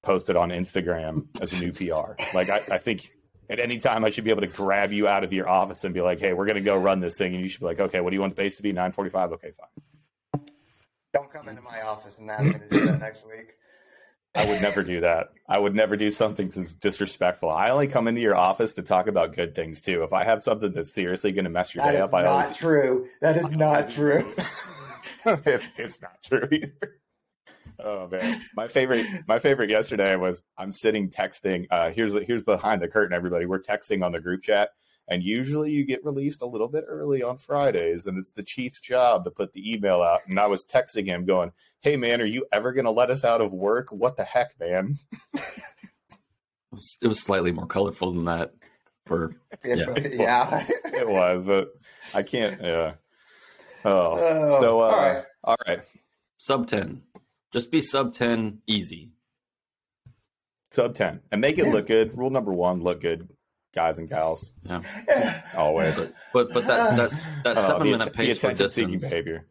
[0.02, 2.12] post it on Instagram as a new PR.
[2.34, 3.08] Like, I, I think
[3.48, 5.94] at any time I should be able to grab you out of your office and
[5.94, 7.34] be like, hey, we're going to go run this thing.
[7.34, 8.70] And you should be like, okay, what do you want the base to be?
[8.72, 9.32] 945?
[9.32, 10.42] Okay, fine.
[11.12, 13.54] Don't come into my office and ask me to do that next week.
[14.34, 15.28] I would never do that.
[15.46, 17.50] I would never do something that's disrespectful.
[17.50, 20.04] I only come into your office to talk about good things too.
[20.04, 22.48] If I have something that's seriously going to mess your That day up, I always.
[22.48, 23.08] not true.
[23.20, 24.32] That is not true.
[25.44, 27.00] it's, it's not true either.
[27.78, 31.66] Oh man, my favorite, my favorite yesterday was I'm sitting texting.
[31.70, 33.46] Uh, here's here's behind the curtain, everybody.
[33.46, 34.70] We're texting on the group chat,
[35.08, 38.80] and usually you get released a little bit early on Fridays, and it's the chief's
[38.80, 40.20] job to put the email out.
[40.28, 43.24] And I was texting him, going, "Hey man, are you ever going to let us
[43.24, 43.90] out of work?
[43.90, 44.96] What the heck, man?"
[47.02, 48.52] It was, slightly more colorful than that.
[49.06, 49.86] For Yeah.
[49.96, 50.08] Yeah.
[50.12, 50.66] yeah.
[50.84, 51.68] It was, but
[52.14, 52.60] I can't.
[52.62, 52.92] Yeah.
[53.84, 55.24] Oh, Oh, so uh, all right.
[55.44, 55.92] all right.
[56.36, 57.02] sub ten,
[57.52, 59.10] just be sub ten easy.
[60.70, 61.72] Sub ten and make it Yeah.
[61.72, 62.16] look good.
[62.16, 63.28] Rule number one: look good,
[63.74, 64.54] guys and gals.
[64.64, 65.42] Yeah.
[65.56, 65.98] Always.
[65.98, 69.10] But but but that's that's that Uh, seven minute att- the pace for attention-seeking distance.
[69.10, 69.46] behavior.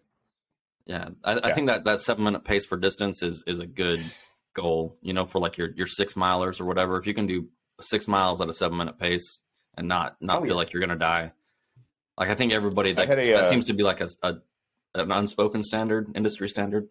[0.86, 1.54] Yeah, I, I Yeah.
[1.56, 4.02] think that that seven minute pace for distance is is a good
[4.56, 4.98] goal.
[5.02, 6.98] You know, for like your your six milers or whatever.
[6.98, 7.50] If you can do
[7.82, 9.41] six miles at a seven minute pace
[9.78, 10.56] and not not Oh, feel yeah.
[10.56, 11.34] like you're gonna die,
[12.21, 14.36] like I think everybody that a, that uh, seems to be like a, a
[14.93, 16.88] an unspoken standard, industry standard.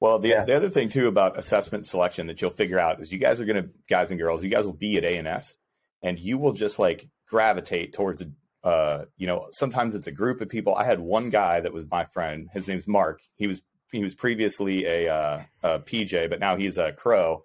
[0.00, 0.44] Well, the, Yeah.
[0.44, 3.44] the other thing too about assessment selection that you'll figure out is you guys are
[3.44, 5.56] going to, guys and girls, you guys will be at A&S
[6.02, 8.30] and you will just like gravitate towards, a,
[8.66, 10.74] uh, you know, sometimes it's a group of people.
[10.74, 12.48] I had one guy that was my friend.
[12.52, 13.20] His name's Mark.
[13.36, 17.44] He was, he was previously a, uh, a PJ, but now he's a CRO.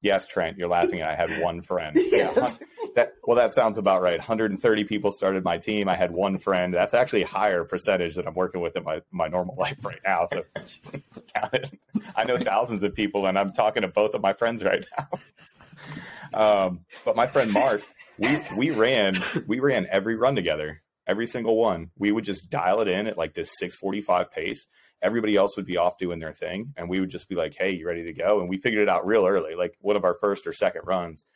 [0.00, 1.00] Yes, Trent, you're laughing.
[1.00, 1.96] At I had one friend.
[1.96, 2.58] Yeah, Yes.
[2.94, 4.18] That well that sounds about right.
[4.18, 5.88] 130 people started my team.
[5.88, 6.72] I had one friend.
[6.72, 10.00] That's actually a higher percentage that i'm working with in my, my normal life right
[10.04, 10.26] now.
[10.26, 10.44] So
[12.16, 15.08] i know thousands of people and i'm talking to both of my friends right now.
[16.34, 17.82] Um, but my friend mark
[18.18, 19.14] we we ran
[19.46, 21.90] we ran every run together every single one.
[21.98, 24.66] We would just dial it in at like this 645 pace.
[25.02, 27.72] Everybody else would be off doing their thing and we would just be like hey
[27.72, 28.40] you ready to go?
[28.40, 31.26] And we figured it out real early like one of our first or second runs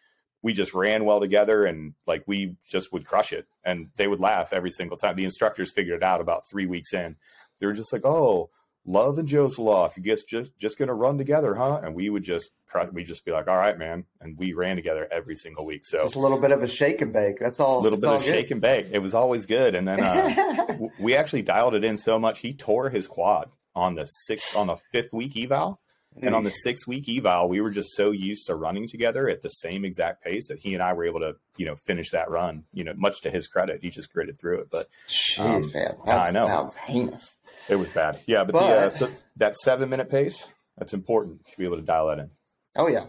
[0.42, 4.20] we just ran well together and like we just would crush it and they would
[4.20, 7.16] laugh every single time the instructors figured it out about three weeks in
[7.58, 8.50] they were just like oh
[8.88, 9.86] Love and Joe's Law.
[9.86, 11.80] If you guys just just gonna run together, huh?
[11.82, 12.52] And we would just
[12.92, 14.04] we just be like, all right, man.
[14.20, 15.86] And we ran together every single week.
[15.86, 17.38] So Just a little bit of a shake and bake.
[17.40, 17.80] That's all.
[17.80, 18.30] a little bit of good.
[18.30, 18.86] shake and bake.
[18.92, 19.74] It was always good.
[19.74, 23.96] And then uh, we actually dialed it in so much he tore his quad on
[23.96, 25.80] the sixth on the fifth week eval.
[26.22, 29.42] And on the six week eval, we were just so used to running together at
[29.42, 32.30] the same exact pace that he and I were able to, you know, finish that
[32.30, 32.64] run.
[32.72, 34.68] You know, much to his credit, he just gritted through it.
[34.70, 36.46] But Jeez, Um, man, that I know.
[36.46, 37.36] sounds heinous.
[37.68, 38.20] it was bad.
[38.26, 40.48] Yeah, but, the uh, so that seven minute pace,
[40.78, 42.30] that's important to be able to dial that in.
[42.76, 43.04] Oh yeah.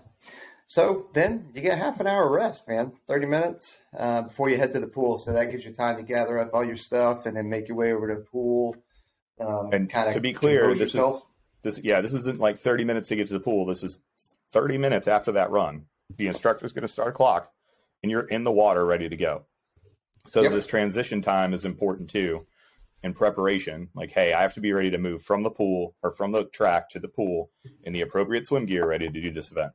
[0.70, 2.92] So then you get half an hour rest, man.
[3.08, 5.18] Thirty minutes uh, before you head to the pool.
[5.18, 7.78] So that gives you time to gather up all your stuff and then make your
[7.78, 8.76] way over to the pool.
[9.40, 11.24] Um, And kinda to be clear, this is- yourself.
[11.64, 13.66] This, yeah, this isn't like 30 minutes to get to the pool.
[13.66, 13.98] This is
[14.52, 15.86] 30 minutes after that run.
[16.16, 17.52] The instructor's going to start a clock
[18.02, 19.46] and you're in the water ready to go.
[20.26, 20.52] So Yep.
[20.52, 22.46] this transition time is important too
[23.04, 23.90] in preparation.
[23.94, 26.46] Like, hey, I have to be ready to move from the pool or from the
[26.46, 27.52] track to the pool
[27.84, 29.74] in the appropriate swim gear ready to do this event.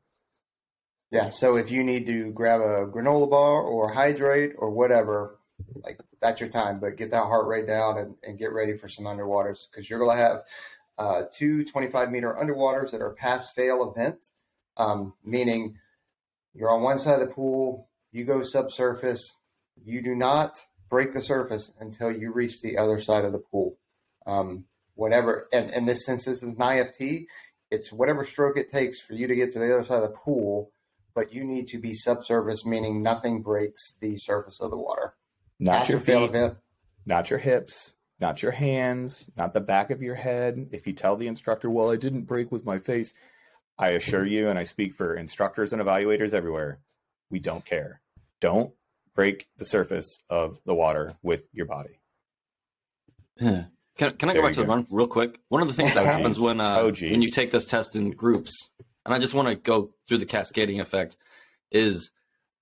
[1.10, 1.28] Yeah.
[1.28, 5.38] So if you need to grab a granola bar or hydrate or whatever,
[5.82, 6.80] like that's your time.
[6.80, 9.98] But get that heart rate down and, and get ready for some underwaters because you're
[9.98, 10.42] going to have
[10.98, 14.32] uh, two 25 meter underwaters that are pass fail events,
[14.76, 15.78] um, meaning
[16.54, 19.36] you're on one side of the pool, you go subsurface,
[19.84, 23.78] you do not break the surface until you reach the other side of the pool.
[24.26, 27.26] Um, whatever, and in this sense, this is an IFT.
[27.70, 30.16] It's whatever stroke it takes for you to get to the other side of the
[30.16, 30.70] pool,
[31.14, 35.14] but you need to be subsurface, meaning nothing breaks the surface of the water.
[35.58, 36.58] Not your feet, event.
[37.06, 40.68] not your hips, not your hands, not the back of your head.
[40.72, 43.12] If you tell the instructor, well, I didn't break with my face,
[43.76, 46.78] I assure you, and I speak for instructors and evaluators everywhere,
[47.30, 48.00] we don't care.
[48.40, 48.72] Don't
[49.14, 51.98] break the surface of the water with your body.
[53.38, 55.38] Can, can I go back to the run real quick?
[55.48, 56.44] One of the things that Oh, happens geez.
[56.44, 58.70] when uh, Oh, when you take this test in groups,
[59.04, 61.16] and I just want to go through the cascading effect,
[61.70, 62.10] is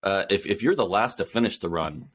[0.02, 2.08] uh, if if you're the last to finish the run,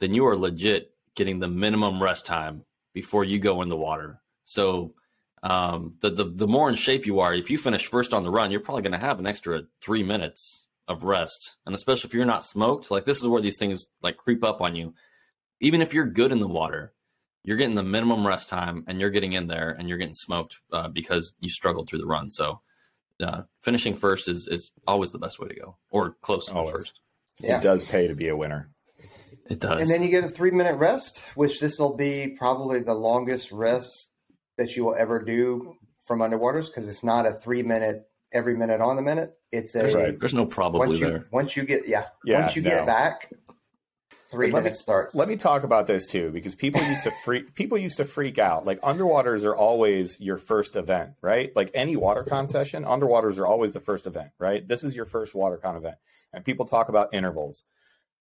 [0.00, 2.64] then you are legit getting the minimum rest time
[2.94, 4.20] before you go in the water.
[4.46, 4.94] So
[5.42, 8.30] um, the, the the more in shape you are, if you finish first on the
[8.30, 12.14] run, you're probably going to have an extra three minutes of rest, and especially if
[12.14, 14.94] you're not smoked, like this is where these things like creep up on you.
[15.60, 16.94] Even if you're good in the water,
[17.44, 20.60] you're getting the minimum rest time and you're getting in there and you're getting smoked
[20.72, 22.30] uh, because you struggled through the run.
[22.30, 22.60] So
[23.22, 27.00] uh, finishing first is, is always the best way to go or close to first.
[27.38, 27.58] Yeah.
[27.58, 28.70] It does pay to be a winner.
[29.50, 29.82] It does.
[29.82, 33.52] And then you get a three minute rest, which this will be probably the longest
[33.52, 34.10] rest
[34.56, 35.74] that you will ever do
[36.06, 39.34] from underwaters because it's not a three minute every minute on the minute.
[39.52, 40.18] It's a Right.
[40.18, 41.26] There's no probably once you there.
[41.30, 42.70] once you get yeah, Yeah, once you no.
[42.70, 43.30] get back,
[44.30, 45.14] three Let me- minutes starts.
[45.14, 48.38] Let me talk about this too, because people used to freak people used to freak
[48.38, 48.64] out.
[48.66, 51.54] Like underwaters are always your first event, right?
[51.54, 54.66] Like any water con session, underwaters are always the first event, right?
[54.66, 55.96] This is your first water con event.
[56.32, 57.64] And people talk about intervals.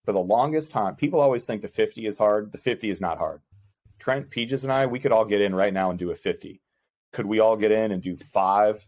[0.06, 2.52] For the longest time, people always think the 50 is hard.
[2.52, 3.42] The 50 is not hard.
[4.00, 6.62] Trent, Peaches, and I, we could all get in right now and do a 50.
[7.14, 8.86] Could we all get in and do five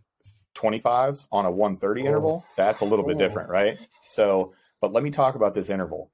[0.55, 2.05] 25s on a 130 Oh.
[2.05, 2.45] interval?
[2.57, 3.19] That's a little bit Oh.
[3.19, 3.79] different, right?
[4.07, 6.11] So, but let me talk about this interval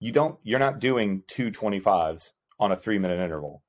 [0.00, 3.64] you don't you're not doing two 25s on a three minute interval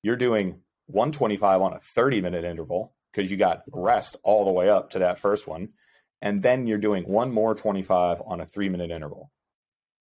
[0.00, 4.68] you're doing 125 on a 30 minute interval because you got rest all the way
[4.68, 5.70] up to that first one
[6.22, 9.32] and then you're doing one more 25 on a three minute interval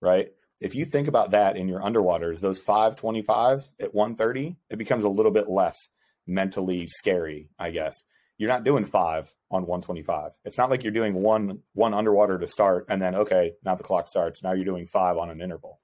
[0.02, 0.32] right
[0.62, 5.04] if you think about that in your underwaters those five 25s at 130 it becomes
[5.04, 5.90] a little bit less
[6.28, 8.04] mentally scary i guess
[8.38, 10.34] you're not doing five on 125.
[10.44, 13.84] It's not like you're doing one one underwater to start and then okay, now the
[13.84, 14.44] clock starts.
[14.44, 15.80] Now you're doing five on an interval.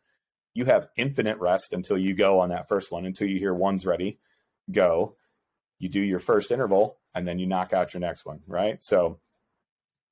[0.54, 3.86] You have infinite rest until you go on that first one, until you hear one's
[3.86, 4.20] ready,
[4.70, 5.16] go.
[5.80, 8.84] You do your first interval and then you knock out your next one, right?
[8.84, 9.20] So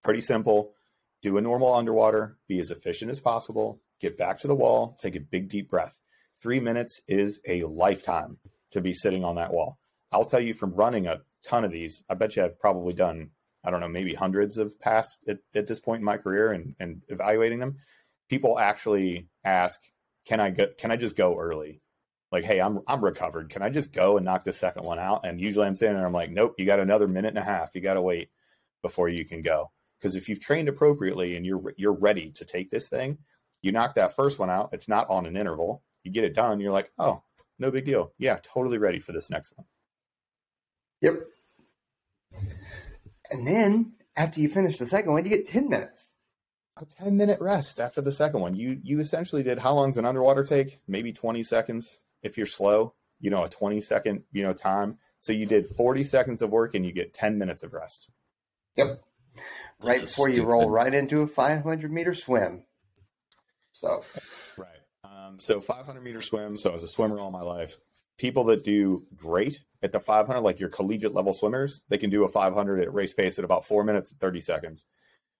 [0.03, 0.73] pretty simple.
[1.21, 5.15] Do a normal underwater, be as efficient as possible, get back to the wall, take
[5.15, 5.99] a big deep breath.
[6.41, 8.37] Three minutes is a lifetime
[8.71, 9.77] to be sitting on that wall.
[10.11, 12.01] I'll tell you from running a ton of these.
[12.09, 13.31] I bet you I've probably done,
[13.63, 16.75] I don't know, maybe hundreds of PAST at, at this point in my career and,
[16.79, 17.77] and evaluating them.
[18.29, 19.79] People actually ask,
[20.25, 21.81] can I go, can I just go early?
[22.31, 23.49] Like, hey, I'm I'm recovered.
[23.49, 25.25] Can I just go and knock the second one out?
[25.25, 27.73] And usually I'm sitting there, I'm like, nope, you got another minute and a half.
[27.73, 28.29] You got to wait
[28.83, 29.71] before you can go.
[29.99, 33.17] Because if you've trained appropriately and you're you're ready to take this thing,
[33.61, 34.69] you knock that first one out.
[34.73, 35.83] It's not on an interval.
[36.03, 36.59] You get it done.
[36.59, 37.21] You're like, oh,
[37.57, 38.13] no big deal.
[38.17, 39.65] Yeah, totally ready for this next one.
[41.01, 41.19] Yep.
[43.31, 46.11] And then after you finish the second one, you get ten minutes.
[46.77, 48.55] a 10 minute rest after the second one.
[48.55, 50.79] You you essentially did how long's an underwater take?
[50.87, 54.97] Maybe 20 seconds if you're slow, you know, a 20 second, you know, time.
[55.19, 58.09] So you did 40 seconds of work and you get 10 minutes of rest.
[58.77, 59.01] Yep.
[59.35, 62.63] This Right is before you roll right into a 500 meter swim.
[63.79, 64.03] So,
[64.57, 64.67] Right.
[65.05, 66.57] Um, so 500 meter swim.
[66.57, 67.79] So as a swimmer all my life,
[68.17, 72.25] people that do great at the 500, like your collegiate level swimmers, they can do
[72.25, 74.85] a 500 at race pace at about four minutes and 30 seconds.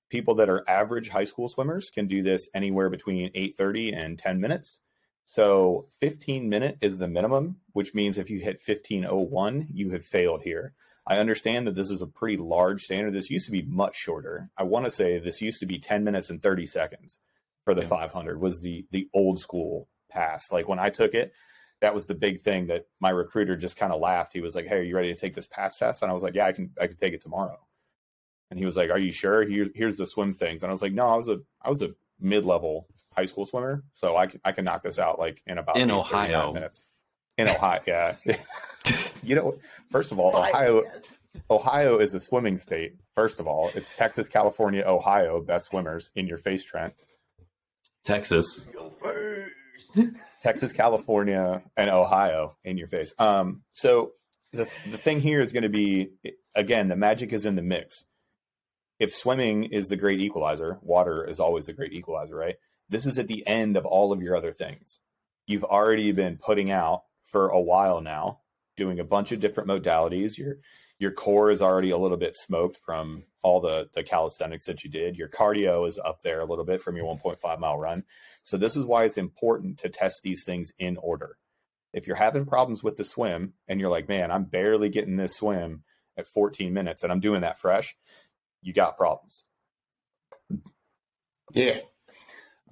[0.10, 4.40] People that are average high school swimmers can do this anywhere between 8:30 and 10
[4.40, 4.80] minutes.
[5.26, 10.42] So 15 minute is the minimum, which means if you hit 1501, you have failed
[10.42, 10.74] here.
[11.06, 13.12] I understand that this is a pretty large standard.
[13.14, 14.50] This used to be much shorter.
[14.58, 17.20] I want to say this used to be 10 minutes and 30 seconds
[17.70, 17.88] for the Yeah.
[17.88, 20.52] 500 was the the old school PAST.
[20.52, 21.34] Like when I took it,
[21.82, 24.34] that was the big thing that my recruiter just kind of laughed.
[24.34, 26.24] He was like, "Hey, are you ready to take this PAST test?" And I was
[26.24, 27.58] like, "Yeah, I can I can take it tomorrow."
[28.50, 29.44] And he was like, "Are you sure?
[29.44, 31.82] Here, here's the swim things." And I was like, "No, I was a I was
[31.84, 35.42] a mid level high school swimmer, so I can I can knock this out like
[35.46, 36.52] in about In Ohio.
[36.54, 36.86] minutes."
[37.38, 38.16] In Ohio, yeah.
[39.24, 39.56] you know,
[39.92, 41.14] first of all, Five Ohio minutes.
[41.50, 42.96] Ohio is a swimming state.
[43.14, 46.94] First of all, it's Texas, California, Ohio, best swimmers in your face, Trent.
[48.10, 48.66] Texas.
[50.42, 53.14] Texas, California, and Ohio in your face.
[53.20, 54.14] Um, so
[54.52, 56.10] the the thing here is going to be
[56.56, 58.04] again the magic is in the mix.
[59.00, 62.56] If swimming is the great equalizer, water is always the great equalizer, right?
[62.90, 65.00] This is at the end of all of your other things.
[65.46, 68.40] You've already been putting out for a while now,
[68.76, 70.38] doing a bunch of different modalities.
[70.38, 70.56] Your
[71.00, 74.90] your core is already a little bit smoked from all the the calisthenics that you
[74.90, 75.16] did.
[75.16, 78.04] Your cardio is up there a little bit from your 1.5 mile run.
[78.44, 81.38] So this is why it's important to test these things in order.
[81.94, 85.36] If you're having problems with the swim and you're like, man, I'm barely getting this
[85.36, 85.84] swim
[86.18, 87.96] at 14 minutes and I'm doing that fresh,
[88.62, 89.46] you got problems.
[91.54, 91.78] Yeah.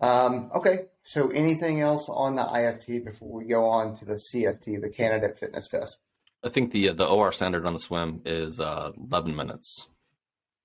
[0.01, 0.85] Um, okay.
[1.03, 5.39] So, anything else on the IFT before we go on to the CFT, the candidate
[5.39, 5.99] fitness test?
[6.43, 9.87] I think the the OR standard on the swim is uh, 11 minutes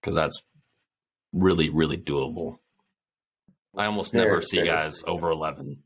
[0.00, 0.42] because that's
[1.32, 2.58] really really doable.
[3.76, 4.66] I almost Very never see fair.
[4.66, 5.78] guys over 11.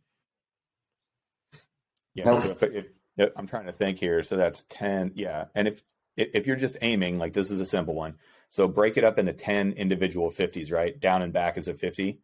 [2.15, 2.25] Yeah.
[2.25, 2.41] No.
[2.41, 5.13] So if, if, if I'm trying to think here, so that's 10.
[5.15, 5.45] Yeah.
[5.55, 5.83] And if
[6.17, 8.17] if if you're just aiming, like this is a simple one.
[8.49, 10.99] So break it up into 10 individual 50s, right?
[10.99, 12.21] Down and back is a 50.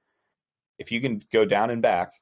[0.78, 2.12] If you can go down and back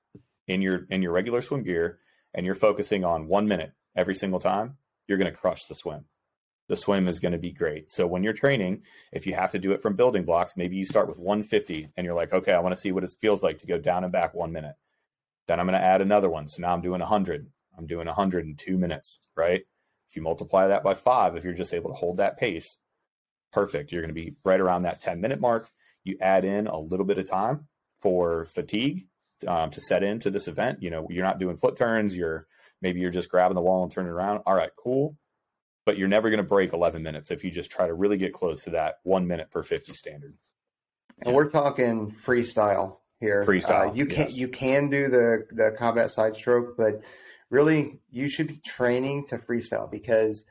[0.48, 1.98] in your in your regular swim gear
[2.34, 4.76] and you're focusing on one minute every single time,
[5.10, 6.04] you're going to crush the swim.
[6.68, 7.90] The swim is going to be great.
[7.90, 10.84] So when you're training, if you have to do it from building blocks, maybe you
[10.84, 13.58] start with 150 and you're like, okay, I want to see what it feels like
[13.58, 14.76] to go down and back one minute.
[15.48, 16.46] Then I'm going to add another one.
[16.46, 17.50] So now I'm doing 100.
[17.76, 19.62] I'm doing 100 in two minutes, right?
[20.08, 22.78] If you multiply that by five, if you're just able to hold that pace,
[23.52, 23.90] perfect.
[23.90, 25.68] You're going to be right around that 10 minute mark.
[26.04, 27.66] You add in a little bit of time
[28.00, 29.08] for fatigue
[29.44, 30.84] um, to set into this event.
[30.84, 32.16] You know, you're not doing foot turns.
[32.16, 32.46] You're
[32.82, 34.42] maybe you're just grabbing the wall and turning around.
[34.46, 35.16] All right, cool.
[35.86, 38.32] But you're never going to break 11 minutes if you just try to really get
[38.32, 40.34] close to that one minute per 50 standard.
[41.22, 43.44] And we're talking freestyle here.
[43.44, 44.38] Freestyle, Uh, you can yes.
[44.38, 47.02] you can do the the combat side stroke, but
[47.50, 50.44] really you should be training to freestyle because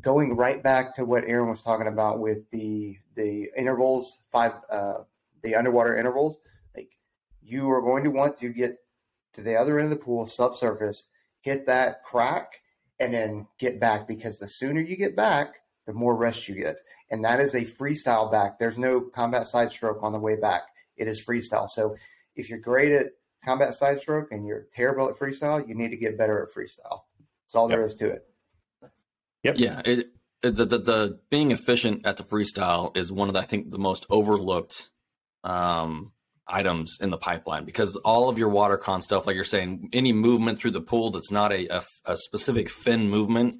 [0.00, 4.98] going right back to what Aaron was talking about with the the intervals, five uh,
[5.42, 6.38] the underwater intervals,
[6.74, 6.90] like
[7.42, 8.78] you are going to want to get
[9.34, 11.08] to the other end of the pool, subsurface,
[11.46, 12.60] hit that crack,
[12.98, 15.54] and then get back because the sooner you get back,
[15.86, 16.74] the more rest you get.
[17.08, 18.58] And that is a freestyle back.
[18.58, 20.62] There's no combat side stroke on the way back.
[20.96, 21.68] It is freestyle.
[21.68, 21.94] So
[22.34, 23.06] if you're great at
[23.44, 27.02] combat side stroke and you're terrible at freestyle, you need to get better at freestyle.
[27.44, 27.86] That's all there Yep.
[27.86, 28.26] is to it.
[29.44, 29.54] Yep.
[29.58, 29.98] Yeah, it,
[30.42, 33.70] it- the, the the being efficient at the freestyle is one of the, I think
[33.70, 34.90] the most overlooked
[35.44, 36.12] um,
[36.48, 40.12] items in the pipeline because all of your water con stuff, like you're saying, any
[40.12, 43.56] movement through the pool that's not a a, a specific fin movement,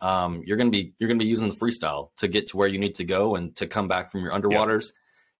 [0.00, 2.78] um, you're gonna be you're gonna be using the freestyle to get to where you
[2.78, 4.92] need to go and to come back from your underwaters,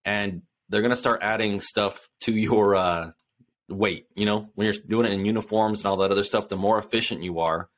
[0.04, 3.10] and they're gonna start adding stuff to your uh,
[3.68, 4.06] weight.
[4.14, 6.78] You know, when you're doing it in uniforms and all that other stuff, the more
[6.78, 7.68] efficient you are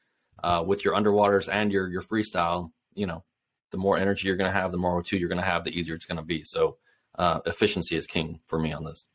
[0.43, 3.25] uh, with your underwaters and your your freestyle, you know,
[3.71, 5.77] the more energy you're going to have, the more O2 you're going to have, the
[5.77, 6.45] easier it's going to be.
[6.45, 6.77] So
[7.17, 9.07] uh, efficiency is king for me on this.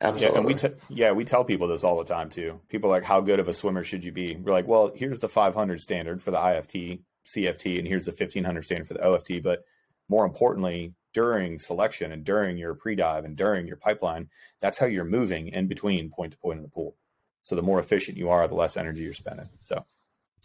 [0.00, 0.26] Absolutely.
[0.26, 2.60] Yeah, and we t- yeah we tell people this all the time too.
[2.68, 4.36] People are like, how good of a swimmer should you be?
[4.36, 8.62] We're like, well, here's the 500 standard for the IFT, CFT, and here's the 1500
[8.62, 9.42] standard for the OFT.
[9.42, 9.64] But
[10.08, 14.28] more importantly, during selection and during your pre-dive and during your pipeline,
[14.60, 16.94] that's how you're moving in between point to point in the pool.
[17.40, 19.48] So the more efficient you are, the less energy you're spending.
[19.60, 19.86] So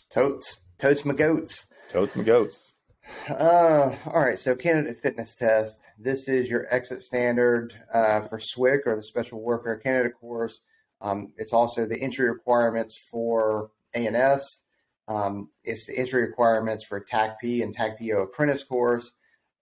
[0.09, 1.68] totes, totes my goats.
[1.91, 2.72] totes my goats.
[3.28, 4.39] Uh, all right.
[4.39, 5.80] So candidate fitness test.
[6.04, 10.62] This is your exit standard uh, for SWIC or the Special Warfare Candidate Course.
[10.99, 14.62] Um, it's also the entry requirements for ANS.
[15.08, 19.14] Um, it's the entry requirements for TACP and TACPO apprentice course.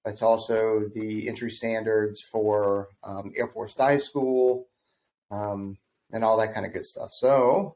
[0.05, 4.67] It's also the entry standards for um, Air Force Dive School
[5.31, 5.77] um,
[6.13, 7.11] and all that kind of good stuff.
[7.11, 7.75] So,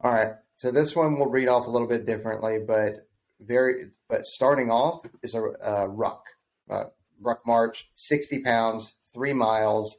[0.00, 0.32] all right.
[0.56, 3.05] So this one we'll read off a little bit differently, but
[3.40, 6.24] very, but starting off is a, a ruck,
[6.70, 6.84] uh,
[7.20, 9.98] ruck march, 60 pounds, three miles.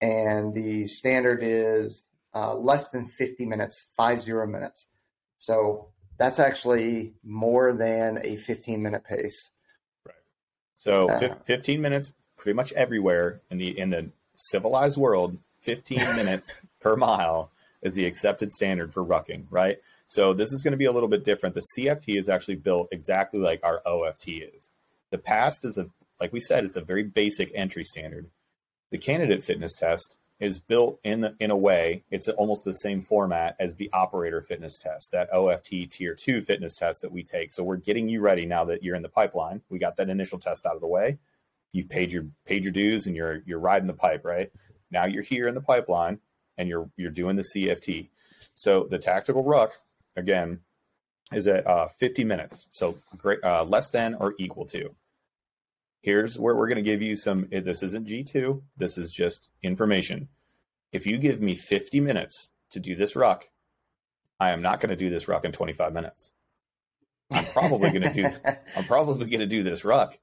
[0.00, 4.88] And the standard is uh, less than 50 minutes, five zero minutes.
[5.38, 5.88] So
[6.18, 9.52] that's actually more than a 15 minute pace.
[10.06, 10.14] Right.
[10.74, 16.60] So Uh, 15 minutes pretty much everywhere in the in the civilized world, 15 minutes
[16.80, 17.50] per mile
[17.82, 19.78] is the accepted standard for rucking, right?
[20.06, 21.54] So this is going to be a little bit different.
[21.54, 24.72] The CFT is actually built exactly like our OFT is.
[25.10, 25.88] The PAST is a
[26.20, 28.26] like we said, it's a very basic entry standard.
[28.90, 33.00] The candidate fitness test is built in the, in a way it's almost the same
[33.00, 37.50] format as the operator fitness test, that OFT tier two fitness test that we take.
[37.50, 39.62] So we're getting you ready now that you're in the pipeline.
[39.68, 41.18] We got that initial test out of the way.
[41.72, 44.50] You've paid your paid your dues and you're you're riding the pipe, right?
[44.90, 46.18] Now you're here in the pipeline
[46.60, 48.10] and you're you're doing the CFT.
[48.54, 49.72] So the tactical ruck
[50.14, 50.60] again
[51.32, 54.94] is at uh, 50 minutes, so great, uh, less than or equal to.
[56.02, 57.48] Here's where we're going to give you some.
[57.50, 58.62] This isn't G2.
[58.76, 60.28] This is just information.
[60.92, 63.48] If you give me 50 minutes to do this ruck,
[64.38, 66.32] I am not going to do this ruck in 25 minutes.
[67.32, 68.28] I'm probably going to do.
[68.76, 70.18] I'm probably going to do this ruck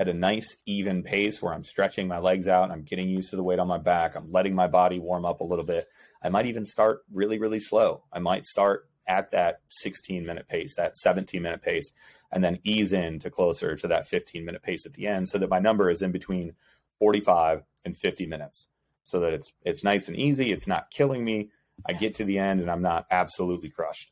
[0.00, 2.70] at a nice even pace where I'm stretching my legs out.
[2.70, 4.16] I'm getting used to the weight on my back.
[4.16, 5.86] I'm letting my body warm up a little bit.
[6.22, 8.02] I might even start really, really slow.
[8.10, 11.92] I might start at that 16 minute pace, that 17 minute pace,
[12.32, 15.36] and then ease in to closer to that 15 minute pace at the end so
[15.36, 16.54] that my number is in between
[16.98, 18.68] 45 and 50 minutes
[19.02, 20.50] so that it's it's nice and easy.
[20.50, 21.50] It's not killing me.
[21.86, 24.10] I get to the end and I'm not absolutely crushed.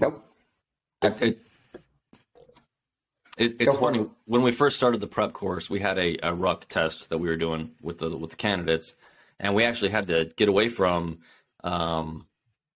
[0.00, 0.24] Nope.
[1.02, 1.38] It,
[3.42, 4.10] it, it, it's funny it.
[4.24, 7.28] when we first started the prep course, we had a, a ruck test that we
[7.28, 8.94] were doing with the with the candidates,
[9.40, 11.18] and we actually had to get away from
[11.64, 12.26] um,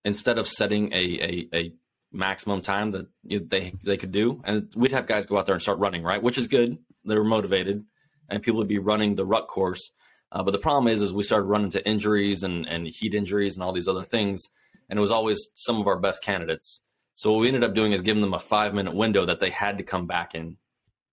[0.05, 1.73] instead of setting a, a, a
[2.13, 5.63] maximum time that they they could do, and we'd have guys go out there and
[5.63, 6.79] start running, right, which is good.
[7.05, 7.85] They were motivated,
[8.29, 9.93] and people would be running the ruck course.
[10.33, 13.55] Uh, but the problem is, is we started running into injuries and and heat injuries
[13.55, 14.43] and all these other things,
[14.89, 16.81] and it was always some of our best candidates.
[17.17, 19.51] So what we ended up doing is giving them a five minute window that they
[19.51, 20.59] had to come back in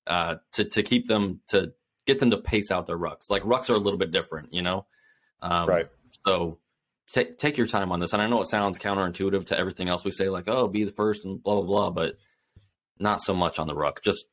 [0.05, 1.73] uh, to to keep them to
[2.05, 3.29] get them to pace out their rucks.
[3.29, 4.85] Like rucks are a little bit different, you know.
[5.41, 5.87] Um, Right.
[6.25, 6.59] So
[7.07, 8.11] take take your time on this.
[8.11, 10.91] And I know it sounds counterintuitive to everything else we say, like oh, be the
[10.91, 12.17] first and blah blah blah, but
[12.99, 14.03] not so much on the ruck.
[14.03, 14.25] Just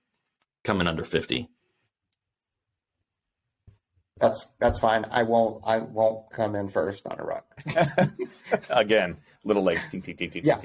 [0.65, 1.49] coming under fifty.
[4.19, 5.07] That's that's fine.
[5.11, 7.43] I won't I won't come in first on a run.
[8.71, 9.83] Again, little legs.
[10.43, 10.61] Yeah.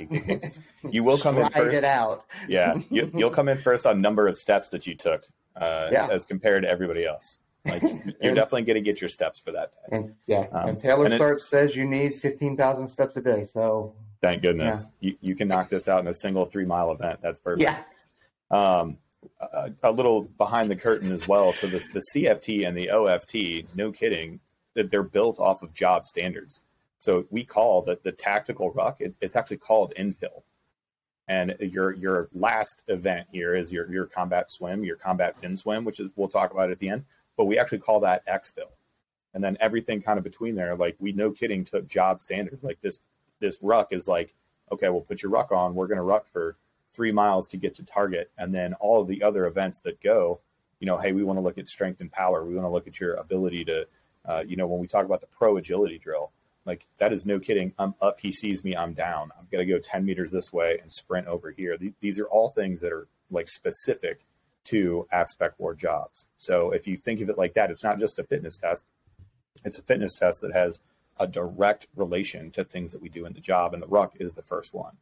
[0.91, 1.76] You will come in first.
[1.78, 2.26] it out.
[2.50, 5.24] Yeah, you, you'll come in first on number of steps that you took,
[5.56, 6.08] uh, Yeah.
[6.12, 7.39] as compared to everybody else.
[7.66, 7.82] Like
[8.22, 9.98] you're definitely going to get your steps for that day.
[9.98, 13.46] And yeah, Um, and Taylor and says you need fifteen thousand steps a day.
[13.46, 17.20] So Thank goodness you, you can knock this out in a single three mile event.
[17.22, 17.62] That's perfect.
[17.62, 17.84] yeah,
[18.52, 18.98] Um,
[19.40, 21.54] a, a little behind the curtain as well.
[21.54, 24.40] So the, the CFT and the OFT, no kidding,
[24.76, 26.64] that they're built off of job standards.
[26.98, 30.44] So we call the, the tactical ruck, it, it's actually called infill.
[31.28, 35.84] And your your last event here is your your combat swim, your combat fin swim,
[35.84, 37.06] which is we'll talk about at the end.
[37.36, 38.70] But we actually call that exfil.
[39.34, 42.64] And then everything kind of between there, like we no kidding took job standards.
[42.64, 43.00] Like this
[43.40, 44.36] this ruck is like,
[44.72, 45.74] okay, we'll put your ruck on.
[45.74, 46.56] We're gonna ruck for
[46.96, 50.39] three miles to get to target, and then all of the other events that go,
[50.80, 52.46] you know, hey, we want to look at strength and power.
[52.46, 53.88] We want to look at your ability to,
[54.26, 56.32] uh, you know, when we talk about the pro agility drill,
[56.66, 57.74] like that is no kidding.
[57.78, 59.32] I'm up, he sees me, I'm down.
[59.39, 61.78] I've got to go 10 meters this way and sprint over here.
[61.78, 64.20] Th- These are all things that are like specific
[64.66, 66.28] to AFSPECWAR jobs.
[66.38, 68.88] So if you think of it like that, it's not just a fitness test.
[69.64, 70.80] It's a fitness test that has
[71.20, 74.34] a direct relation to things that we do in the job, and the ruck is
[74.34, 74.98] the first one.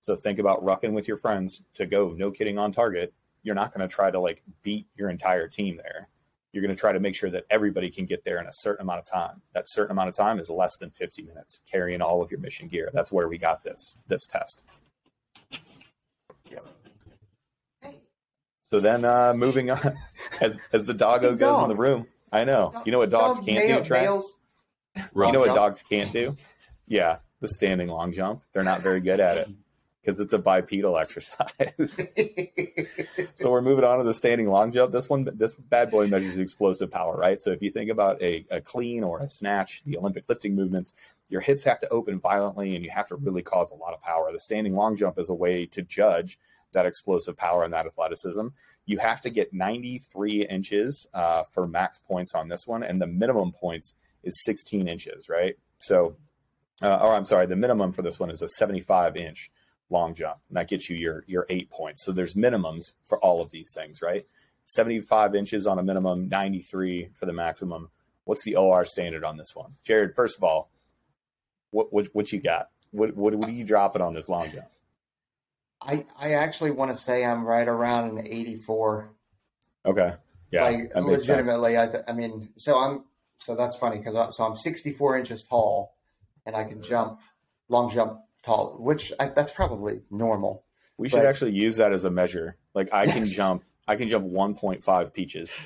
[0.00, 3.12] So think about rucking with your friends to go, no kidding, on target.
[3.42, 6.08] You're not going to try to like beat your entire team there.
[6.52, 8.82] You're going to try to make sure that everybody can get there in a certain
[8.82, 9.42] amount of time.
[9.54, 12.68] That certain amount of time is less than 50 minutes, carrying all of your mission
[12.68, 12.90] gear.
[12.92, 14.62] That's where we got this this test.
[16.50, 16.66] Yep.
[18.64, 19.78] So then, uh, moving on,
[20.40, 22.06] as as the doggo Fucking goes in the room.
[22.30, 22.82] I know.
[22.84, 24.04] You know what dogs Dog can't nail- do, Trent?
[24.04, 24.38] nails.
[24.96, 25.56] You know what jump.
[25.56, 26.36] dogs can't do?
[26.86, 28.42] Yeah, the standing long jump.
[28.52, 29.48] They're not very good at it.
[30.00, 31.96] Because it's a bipedal exercise.
[33.34, 34.92] so we're moving on to the standing long jump.
[34.92, 37.40] This one, this bad boy measures explosive power, right?
[37.40, 40.92] So if you think about a, a clean or a snatch, the Olympic lifting movements,
[41.28, 44.00] your hips have to open violently and you have to really cause a lot of
[44.00, 44.30] power.
[44.32, 46.38] The standing long jump is a way to judge
[46.72, 48.48] that explosive power and that athleticism.
[48.86, 53.06] You have to get 93 inches uh, for max points on this one, and the
[53.06, 55.56] minimum points is 16 inches, right?
[55.78, 56.16] So,
[56.82, 59.50] uh, or I'm sorry, the minimum for this one is a 75 inch
[59.90, 62.04] long jump, and that gets you your your eight points.
[62.04, 64.26] So there's minimums for all of these things, right?
[64.66, 67.88] 75 inches on a minimum, 93 for the maximum.
[68.24, 70.14] What's the OR standard on this one, Jared?
[70.14, 70.70] First of all,
[71.70, 72.68] what what, what you got?
[72.90, 74.66] What, what what are you dropping on this long jump?
[75.80, 79.10] I I actually want to say I'm right around an 84.
[79.86, 80.14] Okay.
[80.50, 80.62] Yeah.
[80.64, 83.04] Like legitimately, I, I mean, so I'm
[83.38, 85.94] so that's funny because so I'm 64 inches tall,
[86.44, 87.20] and I can jump
[87.68, 90.64] long jump tall, which I, that's probably normal.
[90.96, 92.56] We should but, actually use that as a measure.
[92.74, 95.56] Like I can jump, I can jump 1.5 peaches.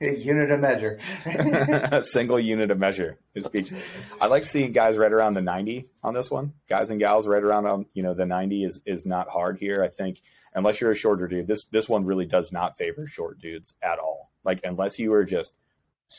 [0.00, 0.98] unit of measure.
[1.24, 3.84] a single unit of measure is peaches.
[4.20, 6.54] I like seeing guys right around the 90 on this one.
[6.68, 9.82] Guys and gals right around um, you know the 90 is is not hard here.
[9.82, 10.20] I think
[10.54, 13.98] unless you're a shorter dude, this this one really does not favor short dudes at
[13.98, 14.30] all.
[14.44, 15.54] Like unless you are just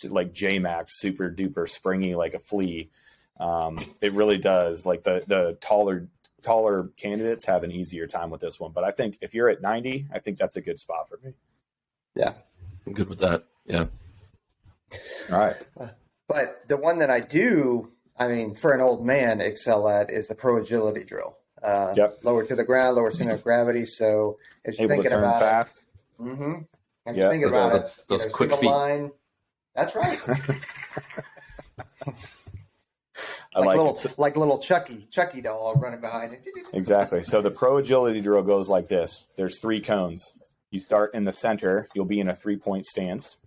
[0.10, 2.90] like J Max, super duper springy like a flea
[3.40, 4.86] um, it really does.
[4.86, 6.08] Like the the taller
[6.42, 8.72] taller candidates have an easier time with this one.
[8.72, 11.34] But I think if you're at 90, I think that's a good spot for me.
[12.16, 12.34] Yeah,
[12.86, 13.44] I'm good with that.
[13.66, 13.86] Yeah.
[15.32, 15.56] All right.
[16.28, 20.28] But the one that I do, I mean, for an old man, excel at is
[20.28, 21.38] the pro agility drill.
[21.62, 22.20] Uh, yep.
[22.24, 23.86] Lower to the ground, lower center of gravity.
[23.86, 25.82] So if you're Able thinking about fast.
[26.20, 26.54] it, mm-hmm.
[27.06, 28.70] If you're thinking about the, it, those you know, quick feet.
[28.70, 29.12] Line,
[29.74, 30.20] that's right.
[33.58, 34.20] I like, like little it.
[34.20, 36.44] like little Chucky Chucky doll running behind it.
[36.74, 37.24] Exactly.
[37.24, 39.26] So the pro agility drill goes like this.
[39.36, 40.32] There's three cones.
[40.70, 41.88] You start in the center.
[41.96, 43.38] You'll be in a three point stance.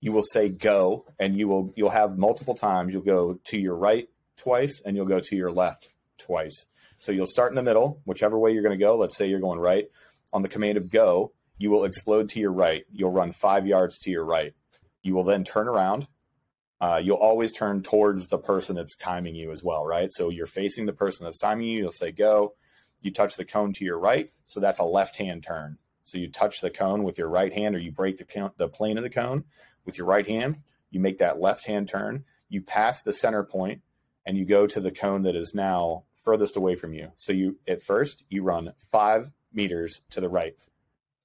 [0.00, 2.92] You will say go, and you will you'll have multiple times.
[2.92, 6.66] You'll go to your right twice, and you'll go to your left twice.
[6.98, 8.96] So you'll start in the middle, whichever way you're going to go.
[8.96, 9.88] Let's say you're going right.
[10.32, 12.84] On the command of go, you will explode to your right.
[12.92, 14.52] You'll run five yards to your right.
[15.02, 16.08] You will then turn around
[16.80, 20.10] uh, you'll always turn towards the person that's timing you as well, right?
[20.12, 21.78] So you're facing the person that's timing you.
[21.78, 22.54] You'll say go.
[23.02, 25.78] You touch the cone to your right, so that's a left hand turn.
[26.02, 28.68] So you touch the cone with your right hand, or you break the cone, the
[28.68, 29.44] plane of the cone
[29.84, 30.58] with your right hand.
[30.90, 32.24] You make that left hand turn.
[32.48, 33.82] You pass the center point,
[34.26, 37.12] and you go to the cone that is now furthest away from you.
[37.16, 40.54] So you at first you run five meters to the right.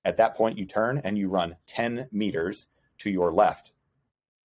[0.04, 2.68] At that point, you turn and you run ten meters
[3.00, 3.74] to your left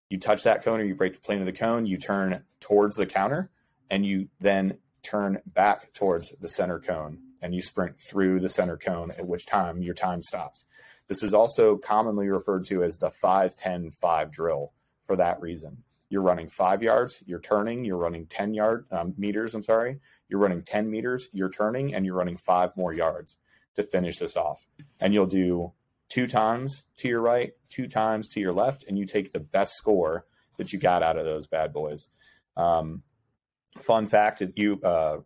[0.09, 2.95] you touch that cone or you break the plane of the cone, you turn towards
[2.95, 3.49] the counter
[3.89, 8.77] and you then turn back towards the center cone and you sprint through the center
[8.77, 10.65] cone, at which time your time stops.
[11.07, 14.73] This is also commonly referred to as the 5 10 5 drill
[15.05, 15.83] for that reason.
[16.09, 19.99] You're running five yards, you're turning, you're running 10 yard um, meters, I'm sorry,
[20.29, 23.37] you're running 10 meters, you're turning, and you're running five more yards
[23.75, 24.65] to finish this off.
[24.99, 25.73] And you'll do
[26.09, 29.73] two times to your right, two times to your left, and you take the best
[29.73, 30.25] score
[30.57, 32.09] that you got out of those bad boys.
[32.55, 33.03] Um,
[33.79, 35.19] fun fact: you uh,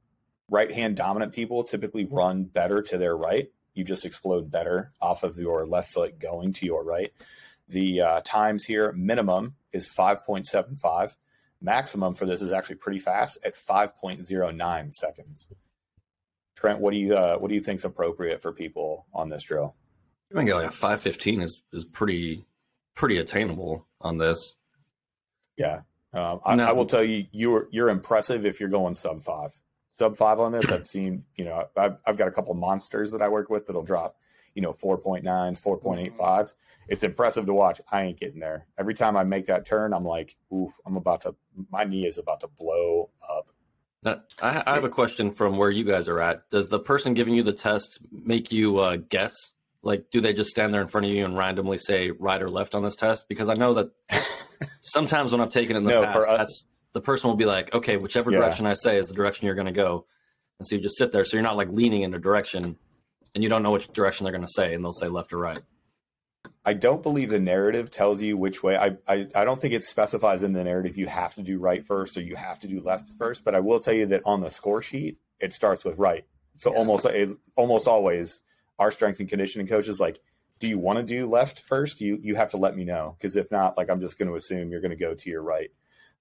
[0.50, 3.50] right hand dominant people typically run better to their right.
[3.74, 7.12] You just explode better off of your left foot going to your right.
[7.70, 11.16] The uh, times here minimum is five point seven five.
[11.62, 15.48] Maximum for this is actually pretty fast at five point zero nine seconds.
[16.56, 19.44] Trent, what do you uh, what do you think is appropriate for people on this
[19.44, 19.76] drill?
[20.32, 22.46] I think like a five fifteen is is pretty
[22.96, 24.56] pretty attainable on this.
[25.58, 25.82] Yeah,
[26.14, 26.66] um, I, no.
[26.66, 29.52] I, will tell you, you're you're impressive if you're going sub five.
[29.90, 31.26] Sub five on this, I've seen.
[31.36, 34.16] You know, I've I've got a couple monsters that I work with that'll drop,
[34.56, 35.24] you know, 4.9s,
[35.62, 36.54] 4.85s.
[36.88, 37.80] It's impressive to watch.
[37.92, 38.68] I ain't getting there.
[38.78, 41.36] Every time I make that turn, I'm like, oof, I'm about to.
[41.72, 43.48] My knee is about to blow up.
[44.04, 46.50] Now, I, I have a question from where you guys are at.
[46.50, 49.34] Does the person giving you the test make you uh, guess
[49.84, 52.50] like, do they just stand there in front of you and randomly say right or
[52.50, 53.28] left on this test?
[53.28, 53.92] Because I know that
[54.82, 57.74] sometimes when I've taken it in the no, past, that's the person will be like,
[57.74, 58.40] okay, whichever yeah.
[58.40, 60.06] direction I say is the direction you're going to go.
[60.60, 61.26] And so you just sit there.
[61.26, 62.78] So you're not like leaning in a direction
[63.34, 65.38] and you don't know which direction they're going to say and they'll say left or
[65.38, 65.62] right.
[66.64, 68.78] I don't believe the narrative tells you which way.
[68.78, 71.84] I, I, I don't think it specifies in the narrative you have to do right
[71.84, 73.44] first or you have to do left first.
[73.44, 76.26] But I will tell you that on the score sheet, it starts with right.
[76.58, 77.08] So almost
[77.56, 78.42] almost always
[78.82, 80.20] our strength and conditioning coach is like,
[80.58, 82.02] do you want to do left first?
[82.02, 84.36] You you have to let me know because if not, like I'm just going to
[84.36, 85.70] assume you're going to go to your right.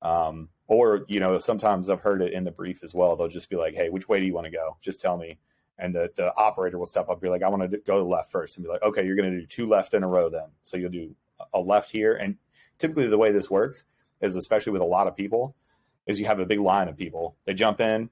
[0.02, 3.16] Um, or you know, sometimes I've heard it in the brief as well.
[3.16, 4.76] They'll just be like, "Hey, which way do you want to go?
[4.82, 5.38] Just tell me."
[5.78, 8.04] And the, the operator will step up, and be like, "I want to go the
[8.04, 10.28] left first, and be like, "Okay, you're going to do two left in a row
[10.28, 11.14] then." So you'll do
[11.54, 12.36] a left here, and
[12.78, 13.84] typically the way this works
[14.20, 15.54] is, especially with a lot of people,
[16.06, 17.36] is you have a big line of people.
[17.46, 18.11] They jump in,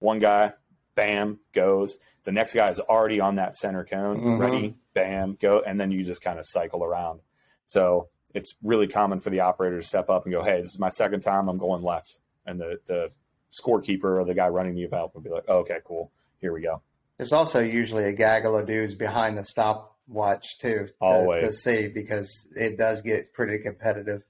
[0.00, 0.54] one guy,
[0.94, 1.98] bam, goes.
[2.24, 4.38] The next guy is already on that center cone, Mhm.
[4.38, 7.20] ready, bam, go, and then you just kind of cycle around.
[7.64, 10.78] So it's really common for the operator to step up and go, "Hey, this is
[10.78, 11.48] my second time.
[11.48, 13.10] I'm going left," and the the
[13.52, 16.62] scorekeeper or the guy running the event would be like, oh, "Okay, cool, here we
[16.62, 16.80] go."
[17.18, 22.48] There's also usually a gaggle of dudes behind the stopwatch too to, to see because
[22.56, 24.24] it does get pretty competitive.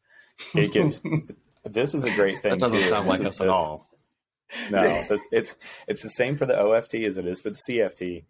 [0.55, 1.01] It gets.
[1.65, 2.51] this is a great thing.
[2.53, 2.85] That doesn't too.
[2.85, 3.89] sound like This us is- at this- all.
[4.71, 8.25] No, this, it's it's the same for the OFT as it is for the CFT.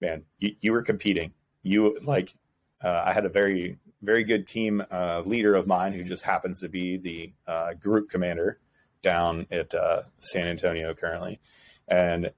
[0.00, 1.32] Man, you, you were competing.
[1.62, 2.34] You like,
[2.82, 6.60] uh, I had a very very good team uh, leader of mine who just happens
[6.60, 8.58] to be the uh, group commander
[9.02, 11.40] down at uh, San Antonio currently,
[11.88, 12.32] and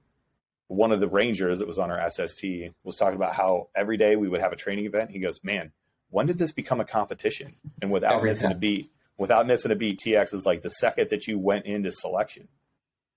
[0.67, 2.45] one of the rangers that was on our SST
[2.83, 5.11] was talking about how every day we would have a training event.
[5.11, 5.71] He goes, "Man,
[6.09, 9.75] when did this become a competition?" And without Every missing a beat, without missing a
[9.75, 12.47] beat, TX is like the second that you went into selection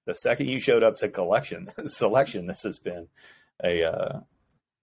[0.04, 3.08] the second you showed up to collection selection, this has been
[3.62, 4.20] a uh,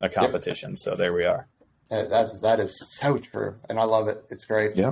[0.02, 0.76] a competition.
[0.76, 1.48] So there we are.
[1.90, 4.24] That, that's that is so true, and I love it.
[4.30, 4.76] It's great.
[4.76, 4.92] Yeah.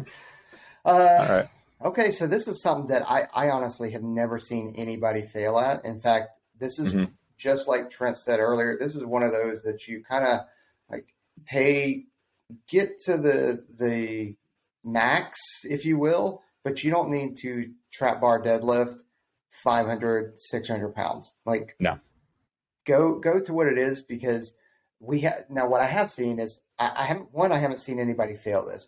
[0.86, 1.50] Uh, All right.
[1.84, 5.86] Okay, so this is something that I, I honestly have never seen anybody fail at.
[5.86, 7.12] In fact, this is Mhm.
[7.38, 8.76] just like Trent said earlier.
[8.80, 10.40] This is one of those that you kind of
[10.90, 11.14] like
[11.46, 12.06] pay,
[12.68, 14.36] get to the the
[14.84, 18.96] max, if you will, but you don't need to trap bar deadlift
[19.64, 21.34] 500, 600 pounds.
[21.46, 22.00] Like No.
[22.86, 24.54] go go to what it is because
[25.00, 25.68] we have now.
[25.68, 27.52] What I have seen is I, I haven't one.
[27.52, 28.88] I haven't seen anybody fail this.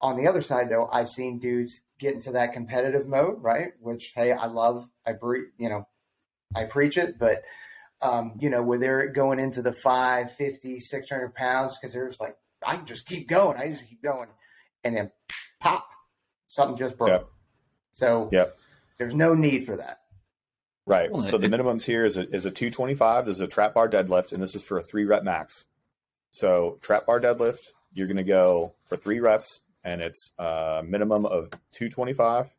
[0.00, 3.72] On the other side, though, I've seen dudes get into that competitive mode, right?
[3.78, 5.86] Which, hey, I love, I breathe, you know,
[6.56, 7.42] I preach it, but,
[8.02, 12.36] um, you know, where they're going into the 550, 600 pounds because they're just like,
[12.66, 13.56] I can just keep going.
[13.56, 14.28] I just keep going.
[14.82, 15.12] And then
[15.60, 15.88] pop,
[16.48, 17.10] something just broke.
[17.10, 17.28] Yep.
[17.92, 18.58] So Yep.
[18.98, 19.98] There's no need for that.
[20.84, 21.12] Right.
[21.12, 23.26] Well, so the minimums here is a, is a 225.
[23.26, 25.64] This is a trap bar deadlift, and this is for a three rep max.
[26.30, 31.24] So trap bar deadlift, you're going to go for three reps, and it's a minimum
[31.24, 32.52] of 225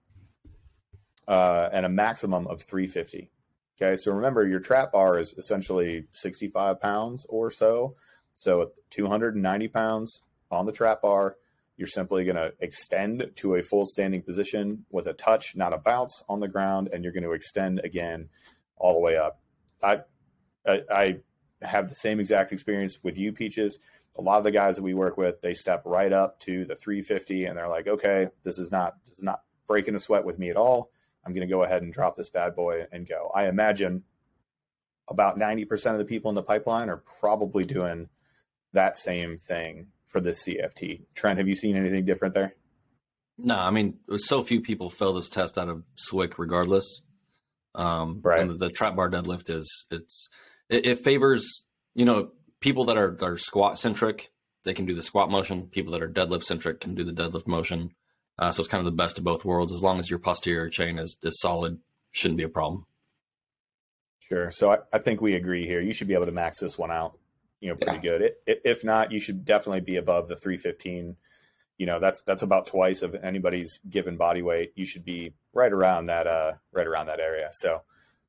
[1.27, 3.29] uh, and a maximum of 350.
[3.75, 3.95] Okay.
[3.97, 7.95] So remember, your trap bar is essentially 65 pounds or so.
[8.31, 11.35] So 290 pounds on the trap bar,
[11.77, 15.77] you're simply going to extend to a full standing position with a touch, not a
[15.77, 18.29] bounce on the ground, and you're going to extend again
[18.77, 19.39] all the way up.
[19.81, 20.01] I,
[20.65, 21.17] I, I
[21.61, 23.79] have the same exact experience with you, Peaches.
[24.17, 26.75] A lot of the guys that we work with, they step right up to the
[26.75, 30.37] 350, and they're like, "Okay, this is not this is not breaking a sweat with
[30.37, 30.91] me at all.
[31.25, 34.03] I'm going to go ahead and drop this bad boy and go." I imagine
[35.07, 38.07] about 90% of the people in the pipeline are probably doing
[38.73, 41.01] that same thing for the CFT.
[41.15, 42.53] Trent, have you seen anything different there?
[43.37, 47.01] No, I mean, so few people fail this test out of SWIC regardless.
[47.75, 48.39] Um, Right.
[48.41, 50.29] And the, trap bar deadlift is it's
[50.69, 54.31] it, it favors you know people that are are squat centric.
[54.63, 55.67] They can do the squat motion.
[55.67, 57.95] People that are deadlift centric can do the deadlift motion.
[58.37, 59.73] Uh, so it's kind of the best of both worlds.
[59.73, 61.79] As long as your posterior chain is is solid,
[62.11, 62.85] shouldn't be a problem.
[64.19, 64.51] Sure.
[64.51, 65.81] So I, I think we agree here.
[65.81, 67.17] You should be able to max this one out,
[67.63, 68.21] you know, pretty good.
[68.21, 71.15] It, it, if not, you should definitely be above the 315.
[71.77, 74.73] You know, that's that's about twice of anybody's given body weight.
[74.75, 77.49] You should be right around that uh right around that area.
[77.53, 77.81] So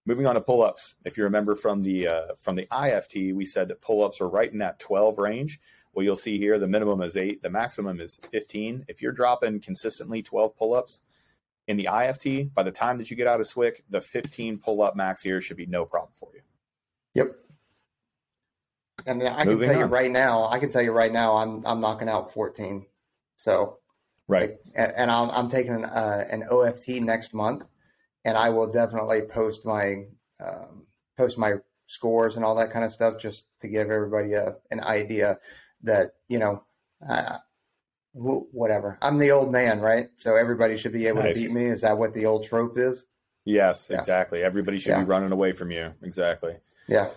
[0.07, 0.95] moving on to pull-ups.
[1.05, 4.51] If you remember from the uh, from the IFT, we said that pull-ups are right
[4.51, 5.59] in that 12 range.
[5.93, 8.87] Well, you'll see here the minimum is eight, the maximum is 15.
[8.89, 11.01] If you're dropping consistently 12 pull-ups,
[11.67, 14.83] in the IFT, by the time that you get out of SWIC, the 15 pull
[14.83, 16.43] up max here should be no problem for you.
[17.15, 17.37] Yep.
[19.07, 21.67] And I can Moving tell you right now, I can tell you right now, I'm
[21.67, 22.87] I'm knocking out 14.
[23.37, 23.79] So
[24.27, 24.51] Right.
[24.53, 27.67] Like, and, and I'm, I'm taking an, uh, an OFT next month,
[28.25, 30.05] and I will definitely post my
[30.41, 30.87] um,
[31.19, 31.57] post my
[31.89, 35.39] scores and all that kind of stuff just to give everybody a, an idea
[35.83, 36.63] that you know,
[37.07, 37.37] uh,
[38.15, 38.97] w- whatever.
[39.03, 40.09] I'm the old man, right?
[40.17, 41.43] So everybody should be able Nice.
[41.49, 41.67] to beat me.
[41.67, 43.05] Is that what the old trope is?
[43.45, 43.99] Yes, Yeah.
[43.99, 44.43] exactly.
[44.43, 45.01] Everybody should Yeah.
[45.01, 45.93] be running away from you.
[46.03, 46.57] Exactly.
[46.89, 47.11] Yeah.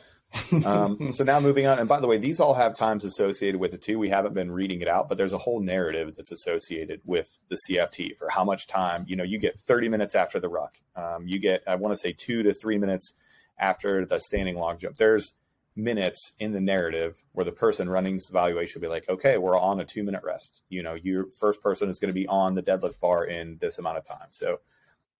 [0.65, 3.73] Um, so now moving on, and by the way, these all have times associated with
[3.73, 3.99] it too.
[3.99, 7.57] We haven't been reading it out, but there's a whole narrative that's associated with the
[7.67, 9.05] CFT for how much time.
[9.07, 10.77] You know, you get 30 minutes after the ruck.
[10.95, 13.13] Um, you get, I want to say, two to three minutes
[13.57, 14.97] after the standing long jump.
[14.97, 15.33] There's
[15.75, 19.57] minutes in the narrative where the person running this evaluation will be like, okay, we're
[19.57, 20.61] on a two minute rest.
[20.69, 23.77] You know, your first person is going to be on the deadlift bar in this
[23.77, 24.27] amount of time.
[24.31, 24.59] So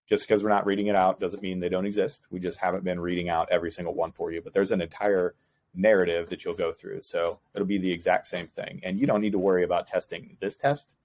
[0.07, 2.27] Just because we're not reading it out doesn't mean they don't exist.
[2.31, 4.41] We just haven't been reading out every single one for you.
[4.41, 5.35] But there's an entire
[5.75, 7.01] narrative that you'll go through.
[7.01, 8.79] So it'll be the exact same thing.
[8.83, 10.95] And you don't need to worry about testing this test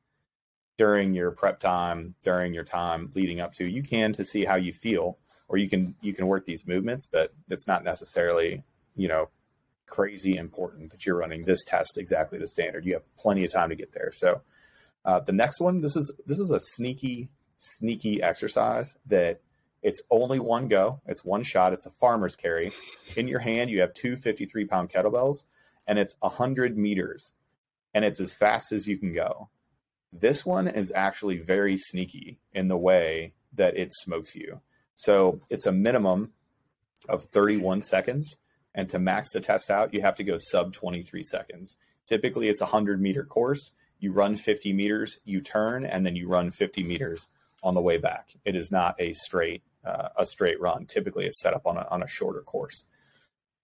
[0.79, 3.67] during your prep time, during your time leading up to.
[3.67, 7.07] You can to see how you feel, or you can you can work these movements,
[7.07, 8.63] but it's not necessarily,
[8.97, 9.29] you know,
[9.87, 12.87] crazy important that you're running this test exactly to standard.
[12.87, 14.11] You have plenty of time to get there.
[14.13, 14.41] So
[15.05, 17.29] uh, the next one, this is this is a sneaky
[17.63, 19.41] sneaky exercise that
[19.83, 21.01] it's only one go.
[21.07, 21.73] It's one shot.
[21.73, 22.73] It's a farmer's carry.
[23.17, 25.45] In your hand, you have two 53 pound kettlebells,
[25.87, 27.33] and it's 100 meters,
[27.95, 29.49] and it's as fast as you can go.
[30.13, 34.61] This one is actually very sneaky in the way that it smokes you.
[34.95, 36.33] So it's a minimum
[37.09, 38.37] of 31 seconds.
[38.75, 41.77] And to max the test out, you have to go sub 23 seconds.
[42.07, 43.71] Typically, it's a 100 meter course.
[43.99, 47.29] You run 50 meters, you turn, and then you run 50 meters
[47.63, 48.35] on the way back.
[48.45, 50.87] It is not a straight uh, a straight run.
[50.87, 52.85] Typically, it's set up on a on a shorter course.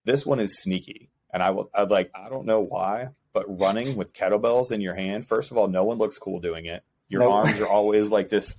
[0.05, 1.69] This one is sneaky, and I will.
[1.73, 2.11] I'd like.
[2.13, 5.27] I don't know why, but running with kettlebells in your hand.
[5.27, 6.83] First of all, no one looks cool doing it.
[7.07, 7.33] Your nope.
[7.33, 8.55] arms are always like this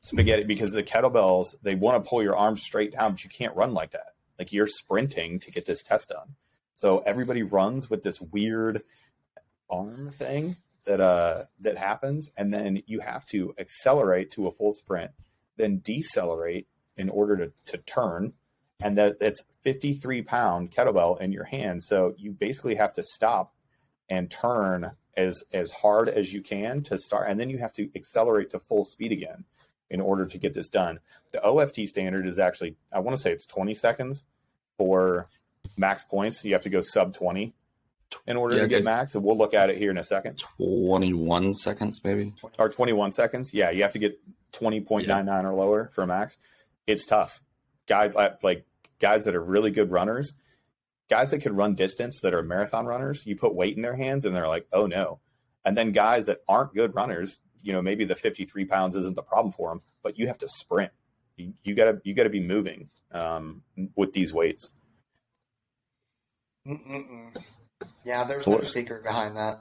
[0.00, 3.56] spaghetti because the kettlebells they want to pull your arms straight down, but you can't
[3.56, 4.14] run like that.
[4.38, 6.34] Like you're sprinting to get this test done.
[6.74, 8.82] So everybody runs with this weird
[9.70, 14.72] arm thing that uh that happens, and then you have to accelerate to a full
[14.72, 15.10] sprint,
[15.56, 16.66] then decelerate
[16.96, 18.32] in order to, to turn
[18.82, 21.82] and that it's 53 pound kettlebell in your hand.
[21.82, 23.54] So you basically have to stop
[24.08, 27.88] and turn as as hard as you can to start and then you have to
[27.94, 29.44] accelerate to full speed again
[29.90, 30.98] in order to get this done.
[31.32, 34.24] The OFT standard is actually i want to say it's 20 seconds
[34.78, 35.26] for
[35.76, 36.44] max points.
[36.44, 37.54] You have to go sub 20
[38.26, 40.42] in order yeah, to get max and we'll look at it here in a second
[40.58, 44.18] 21 seconds maybe or 21 seconds yeah you have to get
[44.52, 45.42] 20.99 yeah.
[45.42, 46.36] or lower for a max
[46.86, 47.40] it's tough.
[47.86, 48.64] Guys like
[49.00, 50.34] guys that are really good runners,
[51.10, 54.24] guys that can run distance that are marathon runners, you put weight in their hands
[54.24, 55.20] and they're like, oh no.
[55.64, 59.22] And then guys that aren't good runners, you know, maybe the 53 pounds isn't the
[59.22, 60.92] problem for them, but you have to sprint.
[61.36, 63.62] You, you gotta you gotta be moving um,
[63.96, 64.72] with these weights.
[66.66, 67.36] Mm-mm-mm.
[68.04, 69.58] Yeah, there's no secret behind that.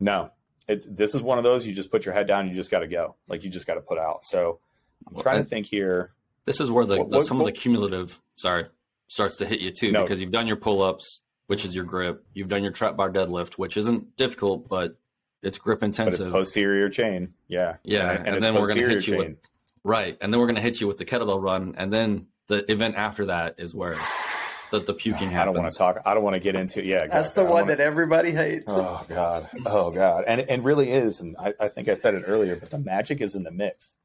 [0.00, 0.30] No,
[0.68, 2.48] it, this is one of those you just put your head down.
[2.48, 3.16] You just got to go.
[3.28, 4.24] Like you just got to put out.
[4.24, 4.60] So
[5.08, 6.12] I'm trying to think here.
[6.44, 8.66] This is where the, what, the some what, of the cumulative sorry
[9.08, 10.02] starts to hit you too no.
[10.02, 12.24] because you've done your pull ups, which is your grip.
[12.34, 14.96] You've done your trap bar deadlift, which isn't difficult, but
[15.42, 16.18] it's grip intensive.
[16.18, 19.18] But it's posterior chain, yeah, yeah, and, and, and then we're going to hit you
[19.18, 19.36] with
[19.84, 22.70] right, and then we're going to hit you with the kettlebell run, and then the
[22.70, 23.96] event after that is where
[24.72, 25.36] the, the puking happens.
[25.36, 25.98] I don't want to talk.
[26.04, 26.80] I don't want to get into.
[26.80, 26.86] It.
[26.86, 27.18] Yeah, exactly.
[27.20, 28.64] That's the one wanna, that everybody hates.
[28.66, 29.48] Oh god.
[29.64, 30.24] Oh god.
[30.26, 31.20] And and really is.
[31.20, 33.96] And I, I think I said it earlier, but the magic is in the mix.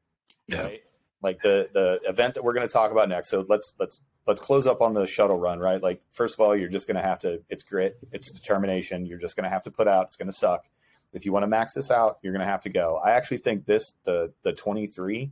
[0.48, 0.62] Yeah.
[0.62, 0.82] Right?
[1.22, 3.30] like the the event that we're going to talk about next.
[3.30, 5.82] So let's let's let's close up on the shuttle run, right?
[5.82, 7.42] Like first of all, you're just going to have to.
[7.50, 9.06] It's grit, it's determination.
[9.06, 10.08] You're just going to have to put out.
[10.08, 10.66] It's going to suck.
[11.14, 12.98] If you want to max this out, you're going to have to go.
[13.04, 15.32] I actually think this the the 23.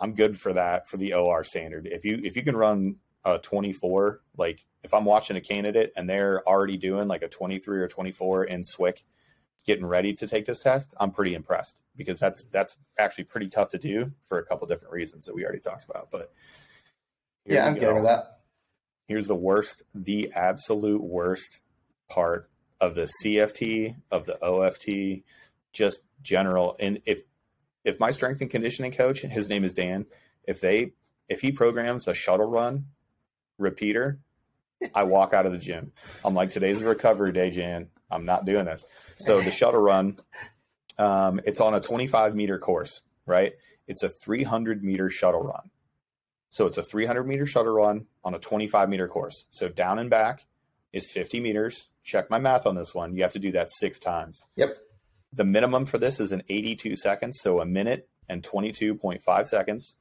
[0.00, 1.88] I'm good for that for the OR standard.
[1.90, 2.96] If you if you can run
[3.34, 7.80] a 24, like if I'm watching a candidate and they're already doing like a 23
[7.80, 9.02] or 24 in SWIC,
[9.66, 13.70] getting ready to take this test, I'm pretty impressed because that's that's actually pretty tough
[13.70, 16.10] to do for a couple different reasons that we already talked about.
[16.10, 16.32] But
[17.44, 18.40] yeah, I'm good with that.
[19.06, 21.60] Here's the worst, the absolute worst
[22.08, 22.48] part
[22.80, 25.24] of the CFT of the OFT,
[25.72, 26.76] just general.
[26.78, 27.20] And if
[27.84, 30.06] if my strength and conditioning coach, his name is Dan,
[30.44, 30.92] if they
[31.28, 32.86] if he programs a shuttle run
[33.58, 34.20] repeater,
[34.94, 35.92] I walk out of the gym.
[36.24, 37.88] I'm like, today's a recovery day, Jan.
[38.10, 38.86] I'm not doing this.
[39.18, 40.18] So the shuttle run
[40.98, 43.54] um, it's on a 25 meter course, right?
[43.86, 45.70] It's a 300 meter shuttle run.
[46.50, 49.46] So it's a 300 meter shuttle run on a 25 meter course.
[49.50, 50.44] So down and back
[50.92, 51.88] is 50 meters.
[52.02, 53.14] Check my math on this one.
[53.14, 54.42] You have to do that six times.
[54.56, 54.76] Yep.
[55.32, 59.96] The minimum for this is an 82 seconds, so a minute and 22.5 seconds.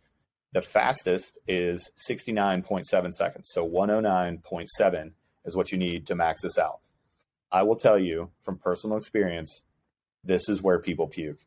[0.54, 5.12] The fastest is 69.7 seconds, so 109.7
[5.46, 6.80] is what you need to max this out.
[7.52, 9.64] I will tell you from personal experience,
[10.24, 11.40] this is where people puke.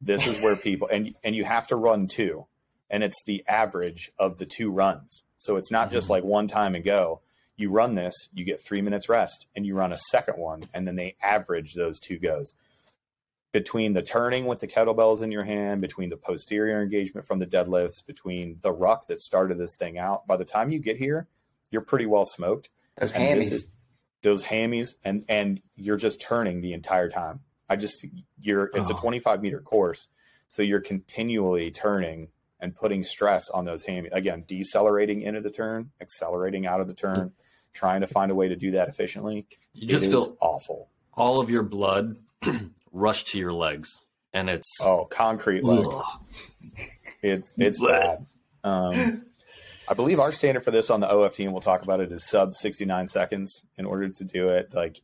[0.00, 2.46] This is where people and and you have to run two,
[2.90, 5.22] and it's the average of the two runs.
[5.38, 5.94] So it's not mm-hmm.
[5.94, 7.20] just like one time and go.
[7.56, 10.86] You run this, you get three minutes rest, and you run a second one, and
[10.86, 12.54] then they average those two goes.
[13.56, 17.46] Between the turning with the kettlebells in your hand, between the posterior engagement from the
[17.46, 21.26] deadlifts, between the ruck that started this thing out, by the time you get here,
[21.70, 22.68] you're pretty well smoked.
[22.98, 23.52] Those hammies.
[23.52, 23.66] Is,
[24.20, 27.40] those hammies, and and you're just turning the entire time.
[27.66, 28.04] I just
[28.38, 28.94] you're it's oh.
[28.94, 30.08] a 25 meter course,
[30.48, 32.28] so you're continually turning
[32.60, 34.12] and putting stress on those hammies.
[34.12, 37.72] again, decelerating into the turn, accelerating out of the turn, mm-hmm.
[37.72, 39.46] trying to find a way to do that efficiently.
[39.72, 40.90] You just it feel is awful.
[41.14, 42.18] all of your blood
[42.96, 45.94] rush to your legs, and it's Oh, concrete legs.
[45.94, 46.20] Ugh.
[47.22, 48.26] It's it's bad.
[48.64, 49.24] Um,
[49.88, 52.24] I believe our standard for this on the OFT, and we'll talk about it, is
[52.24, 53.64] sub 69 seconds.
[53.78, 55.00] In order to do it, like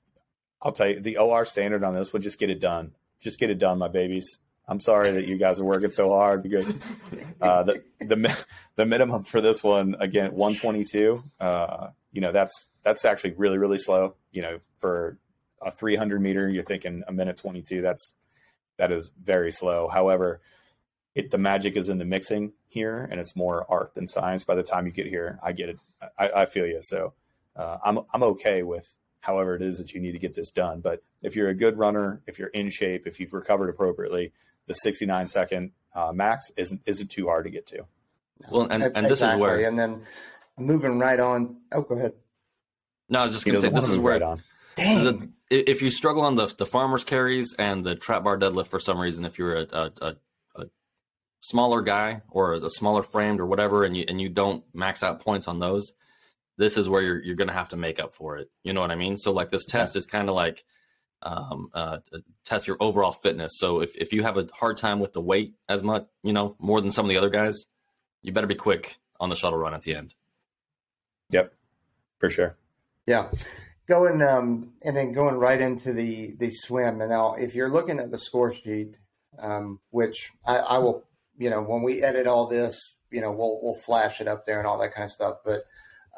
[0.60, 2.92] I'll tell you, the OR standard on this would just get it done.
[3.20, 4.38] Just get it done, my babies.
[4.68, 6.72] I'm sorry that you guys are working so hard because
[7.40, 8.44] uh, the the
[8.76, 11.22] the minimum for this one again 122.
[11.40, 14.14] Uh, you know that's that's actually really really slow.
[14.30, 15.18] You know for
[15.64, 17.82] a 300 meter, you're thinking a minute 22.
[17.82, 18.14] That's
[18.78, 19.88] that is very slow.
[19.88, 20.40] However,
[21.14, 24.44] it the magic is in the mixing here, and it's more art than science.
[24.44, 25.78] By the time you get here, I get it.
[26.18, 26.80] I, I feel you.
[26.80, 27.12] So
[27.56, 30.80] uh, I'm I'm okay with however it is that you need to get this done.
[30.80, 34.32] But if you're a good runner, if you're in shape, if you've recovered appropriately,
[34.66, 37.84] the 69 second uh, max isn't isn't too hard to get to.
[38.50, 40.02] well, and, and this is where And then
[40.58, 41.58] moving right on.
[41.72, 42.14] Oh, go ahead.
[43.08, 44.42] no, I was just gonna say this is move where right on.
[44.76, 45.04] Dang.
[45.04, 48.80] the, if you struggle on the the farmers carries and the trap bar deadlift for
[48.80, 50.16] some reason, if you're a, a, a,
[50.56, 50.64] a
[51.40, 55.20] smaller guy or a smaller framed or whatever, and you and you don't max out
[55.20, 55.92] points on those,
[56.56, 58.50] this is where you're you're gonna have to make up for it.
[58.62, 59.16] You know what I mean?
[59.16, 60.64] So like this test is kind of like
[61.22, 61.98] um, uh,
[62.44, 63.52] test your overall fitness.
[63.56, 66.56] So if if you have a hard time with the weight as much, you know,
[66.58, 67.66] more than some of the other guys,
[68.22, 70.14] you better be quick on the shuttle run at the end.
[71.30, 71.52] Yep,
[72.18, 72.56] for sure.
[73.06, 73.28] Yeah.
[73.92, 77.02] Going um, and then going right into the the swim.
[77.02, 78.96] And now, if you're looking at the score sheet,
[79.38, 81.04] um, which I, I will,
[81.36, 84.56] you know, when we edit all this, you know, we'll we'll flash it up there
[84.56, 85.36] and all that kind of stuff.
[85.44, 85.64] But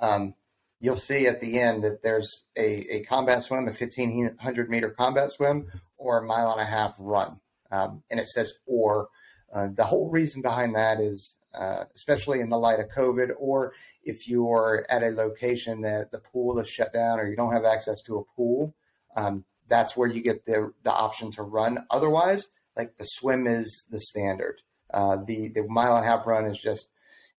[0.00, 0.34] um,
[0.78, 5.32] you'll see at the end that there's a, a combat swim, a 1500 meter combat
[5.32, 5.66] swim,
[5.96, 7.40] or a mile and a half run,
[7.72, 9.08] um, and it says or.
[9.52, 13.72] Uh, the whole reason behind that is, uh, especially in the light of COVID, or
[14.02, 17.64] if you're at a location that the pool is shut down or you don't have
[17.64, 18.74] access to a pool,
[19.16, 21.86] um, that's where you get the the option to run.
[21.90, 24.62] Otherwise, like the swim is the standard.
[24.92, 26.90] Uh, the the mile and a half run is just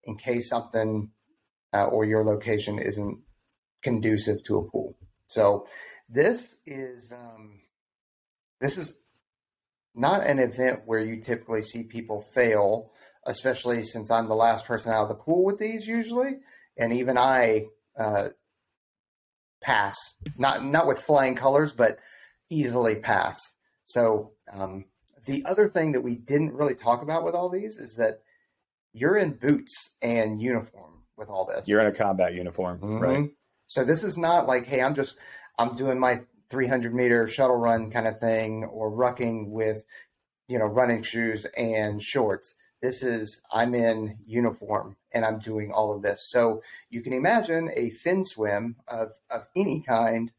[0.04, 1.12] in case something
[1.74, 3.20] uh, or your location isn't
[3.82, 4.98] conducive to a pool.
[5.28, 5.68] So
[6.10, 7.62] this is um,
[8.62, 8.98] this is
[9.94, 12.92] not an event where you typically see people fail,
[13.26, 16.38] especially since I'm the last person out of the pool with these usually,
[16.78, 17.66] and even I
[17.98, 18.30] uh,
[19.62, 19.96] pass
[20.38, 22.00] not not with flying colors, but
[22.50, 23.40] easily pass.
[23.86, 24.86] So um,
[25.26, 28.22] the other thing that we didn't really talk about with all these is that
[28.94, 31.68] you're in boots and uniform with all this.
[31.68, 33.20] You're in a combat uniform, right?
[33.20, 33.32] Mhm.
[33.68, 35.18] So this is not like, hey, I'm just
[35.58, 39.84] I'm doing my 300 meter shuttle run kind of thing, or rucking with,
[40.48, 42.54] you know, running shoes and shorts.
[42.82, 46.30] This is I'm in uniform and I'm doing all of this.
[46.30, 50.32] So you can imagine a fin swim of of any kind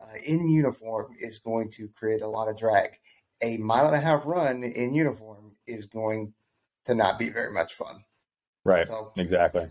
[0.00, 2.98] uh, in uniform is going to create a lot of drag.
[3.42, 6.34] A mile and a half run in uniform is going
[6.84, 8.04] to not be very much fun.
[8.64, 8.86] Right.
[8.86, 9.68] So Exactly.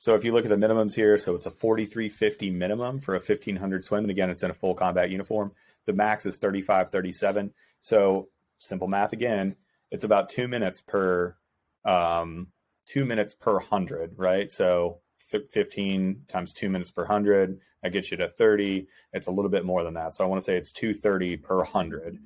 [0.00, 3.18] So if you look at the minimums here, so it's a 4350 minimum for a
[3.18, 4.04] 1500 swim.
[4.04, 5.52] And again, it's in a full combat uniform.
[5.86, 7.52] The max is 3537.
[7.80, 8.28] So
[8.58, 9.56] simple math again,
[9.90, 11.36] it's about two minutes per,
[11.84, 12.48] um,
[12.86, 14.50] two minutes per hundred, right?
[14.50, 18.86] So th- 15 times two minutes per hundred, that gets you to 30.
[19.12, 20.14] It's a little bit more than that.
[20.14, 22.18] So I want to say it's 230 per hundred.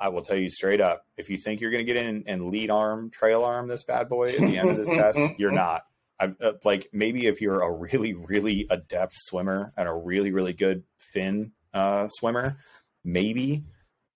[0.00, 2.50] I will tell you straight up, if you think you're going to get in and
[2.50, 5.82] lead arm, trail arm this bad boy at the end of this test, you're not.
[6.20, 10.52] I uh, like maybe if you're a really really adept swimmer and a really really
[10.52, 12.58] good fin uh, swimmer,
[13.04, 13.64] maybe,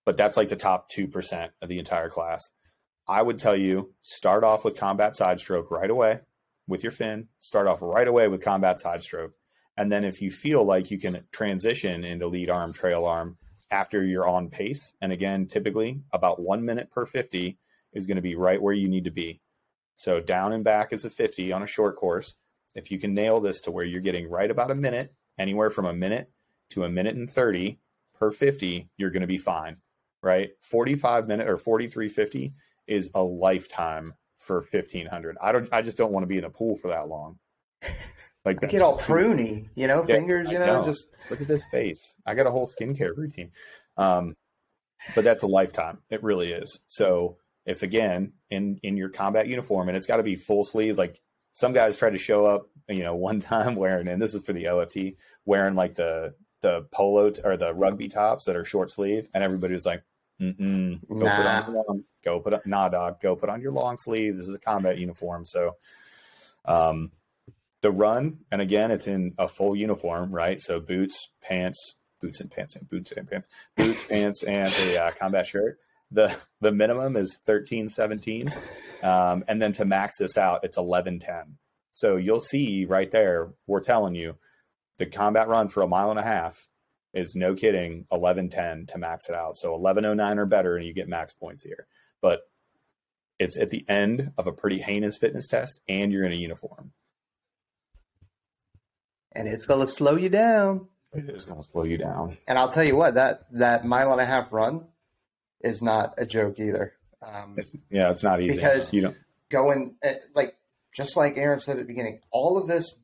[0.04, 2.50] but that's like the top two percent of the entire class.
[3.08, 6.20] I would tell you start off with combat side stroke right away
[6.66, 7.28] with your fin.
[7.40, 9.32] Start off right away with combat side stroke,
[9.76, 13.36] and then if you feel like you can transition into lead arm, trail arm
[13.70, 17.58] after you're on pace, and again, typically about one minute per fifty
[17.92, 19.40] is going to be right where you need to be.
[19.94, 22.34] So down and back is a 50 on a short course.
[22.74, 25.84] If you can nail this to where you're getting right about a minute, anywhere from
[25.84, 26.30] a minute
[26.70, 27.78] to a minute and 30
[28.18, 29.76] per 50, you're going to be fine,
[30.22, 30.50] right?
[30.60, 32.54] 45 minute or 4350
[32.86, 35.36] is a lifetime for 1500.
[35.40, 37.38] I don't I just don't want to be in the pool for that long.
[38.44, 40.84] Like I get all pruny, you know, Yeah, fingers, you know, know.
[40.84, 42.16] just Look at this face.
[42.26, 43.52] I got a whole skincare routine.
[43.96, 44.34] Um,
[45.14, 45.98] but that's a lifetime.
[46.10, 46.80] It really is.
[46.88, 50.98] So if again in in your combat uniform and it's got to be full sleeve,
[50.98, 51.20] like
[51.52, 54.52] some guys try to show up, you know, one time wearing, and this is for
[54.52, 55.14] the OFT,
[55.44, 59.42] wearing like the the polo t- or the rugby tops that are short sleeve, and
[59.44, 60.02] everybody was like,
[60.42, 61.08] Mm-mm.
[61.08, 63.20] Go put on your long, go put on, nah, dog.
[63.20, 64.36] Go put on your long sleeve.
[64.36, 65.46] This is a combat uniform.
[65.46, 65.76] So,
[66.64, 67.12] um,
[67.80, 70.60] the run, and again, it's in a full uniform, right?
[70.60, 75.10] So boots, pants, boots and pants, and boots and pants, boots, pants, and a uh,
[75.12, 75.78] combat shirt.
[76.10, 78.48] The the minimum is thirteen seventeen,
[79.02, 81.58] um, and then to max this out, it's eleven ten.
[81.92, 83.50] So you'll see right there.
[83.66, 84.36] We're telling you,
[84.98, 86.68] the combat run for a mile and a half
[87.14, 89.56] is no kidding 1110 to max it out.
[89.56, 91.86] So 1109 or better and you get max points here.
[92.20, 92.40] But
[93.38, 96.92] it's at the end of a pretty heinous fitness test and you're in a uniform.
[99.32, 100.88] And it's going to slow you down.
[101.12, 102.38] It is going to slow you down.
[102.46, 104.86] And I'll tell you what, that, that mile and a half run
[105.60, 106.94] is not a joke either.
[107.22, 108.56] Um, It's, yeah, it's not easy.
[108.56, 109.14] Because- you know,
[109.50, 110.56] going uh, like
[110.94, 112.94] just like Aaron said at the beginning, all of this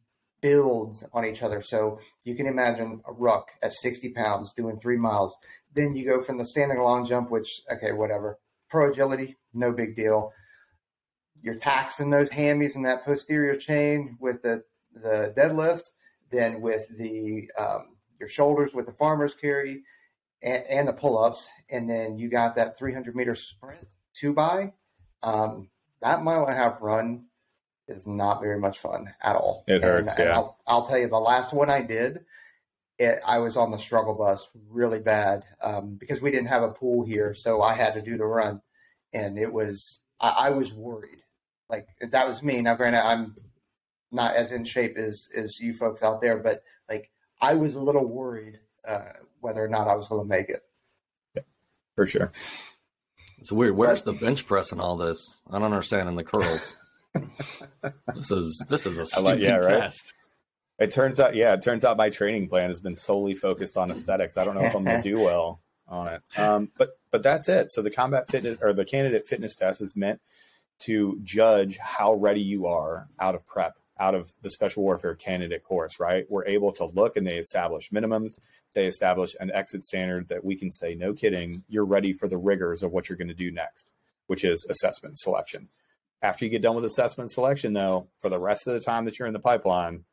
[0.41, 1.61] builds on each other.
[1.63, 5.37] So you can imagine a ruck at 60 pounds doing three miles.
[5.75, 8.39] Then you go from the standing long jump, which okay, whatever.
[8.69, 10.33] Pro agility, no big deal.
[11.41, 14.65] You're taxing those hammies and that posterior chain with the
[14.95, 15.91] the deadlift,
[16.31, 19.83] then with the um, your shoulders with the farmer's carry
[20.43, 24.73] and, and the pull ups, and then you got that 300 meter sprint two by.
[25.23, 25.71] Um,
[26.01, 27.27] that mile and a half run
[27.89, 29.65] is not very much fun at all.
[29.67, 30.35] It hurts, And, and yeah.
[30.35, 32.25] I'll, I'll tell you, the last one I did,
[32.99, 36.71] it, I was on the struggle bus really bad um, because we didn't have a
[36.71, 38.61] pool here, so I had to do the run,
[39.13, 41.23] and it was I, I was worried.
[41.69, 42.61] Like that was me.
[42.61, 43.37] Now, granted, I'm
[44.11, 47.11] not as in shape as as you folks out there, but like
[47.41, 51.47] I was a little worried uh, whether or not I was going to make it.
[51.95, 52.33] for sure.
[53.39, 53.77] It's weird.
[53.77, 55.37] Where's the bench press in all this?
[55.49, 56.77] I don't understand in the curls.
[58.15, 59.81] This is this is a stupid like- yeah, right?
[59.81, 60.15] test.
[60.79, 63.91] It turns out, yeah, it turns out my training plan has been solely focused on
[63.91, 64.37] aesthetics.
[64.37, 66.39] I don't know if I'm going to do well on it.
[66.39, 67.73] Um, but but that's it.
[67.73, 70.21] So the combat fitness or the candidate fitness test is meant
[70.81, 75.65] to judge how ready you are out of prep, out of the special warfare candidate
[75.65, 75.99] course.
[75.99, 76.27] Right?
[76.29, 78.39] We're able to look and they establish minimums.
[78.75, 82.39] They establish an exit standard that we can say, no kidding, you're ready for the
[82.39, 83.91] rigors of what you're going to do next,
[84.29, 85.69] which is assessment selection.
[86.21, 89.19] After you get done with assessment selection, though, for the rest of the time that
[89.19, 90.05] you're in the pipeline,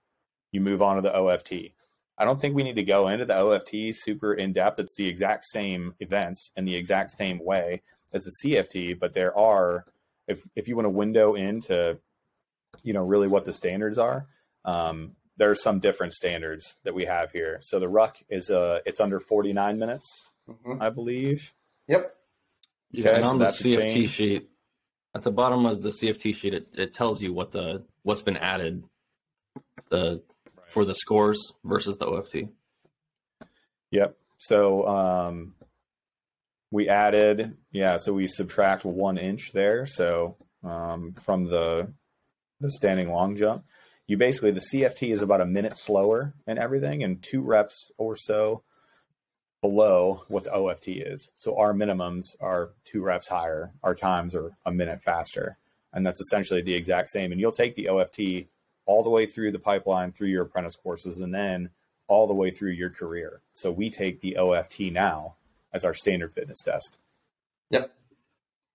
[0.52, 1.72] you move on to the OFT.
[2.18, 4.80] I don't think we need to go into the OFT super in depth.
[4.80, 7.82] It's the exact same events in the exact same way
[8.14, 9.86] as the CFT, but there are,
[10.28, 12.00] if if you want to window into,
[12.84, 14.28] you know, really what the standards are,
[14.64, 17.58] um, there are some different standards that we have here.
[17.62, 20.82] So the ruck is uh it's under 49 minutes, Mhm.
[20.82, 21.54] I believe.
[21.88, 22.16] Yep.
[22.92, 24.50] Yeah, Okay, and so on the CFT sheet,
[25.16, 28.36] at the bottom of the CFT sheet, it, it tells you what the what's been
[28.36, 28.84] added,
[29.90, 30.22] the
[30.68, 32.50] for the scores versus the OFT.
[33.92, 34.18] Yep.
[34.38, 35.54] So um,
[36.70, 37.96] we added, yeah.
[37.96, 39.86] So we subtract one inch there.
[39.86, 40.36] So
[40.66, 41.94] um, from the
[42.60, 43.64] the standing long jump,
[44.08, 48.18] you basically the CFT is about a minute slower and everything, and two reps or
[48.18, 48.64] so
[49.66, 51.32] below what the OFT is.
[51.34, 53.72] So our minimums are two reps higher.
[53.82, 55.58] Our times are a minute faster,
[55.92, 57.32] and that's essentially the exact same.
[57.32, 58.48] And you'll take the OFT
[58.86, 61.72] all the way through the pipeline through your apprentice courses, and then
[62.08, 63.42] all the way through your career.
[63.54, 65.38] So we take the OFT now
[65.74, 67.00] as our standard fitness test.
[67.72, 67.92] Yep.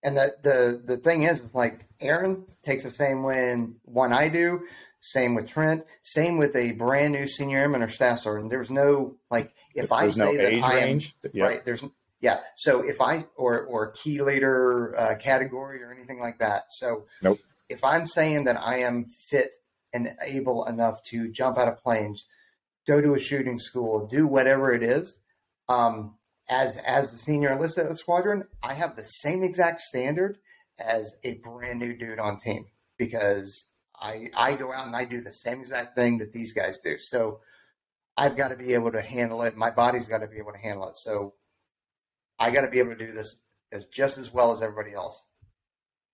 [0.03, 4.28] And the the the thing is, is like Aaron takes the same when one I
[4.28, 4.62] do,
[5.01, 8.51] same with Trent, same with a brand new senior airman or staff sergeant.
[8.51, 11.17] There's no like if I say no that I am range.
[11.33, 11.49] Yep.
[11.49, 11.85] right, there's
[12.21, 12.41] yeah.
[12.57, 16.65] So if I or or key leader uh, category or anything like that.
[16.71, 17.39] So Nope.
[17.69, 19.51] if I'm saying that I am fit
[19.93, 22.27] and able enough to jump out of planes,
[22.87, 25.19] go to a shooting school, do whatever it is,
[25.69, 26.17] um,
[26.51, 30.39] as as the senior enlisted squadron, I have the same exact standard
[30.79, 33.70] as a brand new dude on team because
[34.01, 36.99] I I go out and I do the same exact thing that these guys do.
[36.99, 37.41] So
[38.17, 39.57] I've got to be able to handle it.
[39.57, 40.99] My body's got to be able to handle it.
[40.99, 41.35] So
[42.39, 43.41] I got to be able to do this
[43.73, 45.25] as just as well as everybody else.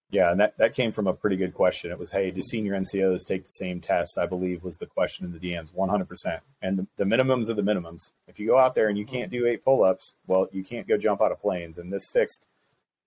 [0.09, 1.91] Yeah, and that, that came from a pretty good question.
[1.91, 4.18] It was, hey, do senior NCOs take the same test?
[4.18, 6.41] I believe was the question in the DMs, 100%.
[6.62, 8.12] And the, the minimums are the minimums.
[8.28, 9.16] If you go out there and you mm-hmm.
[9.16, 11.78] can't do eight pull ups, well, you can't go jump out of planes.
[11.78, 12.47] And this fixed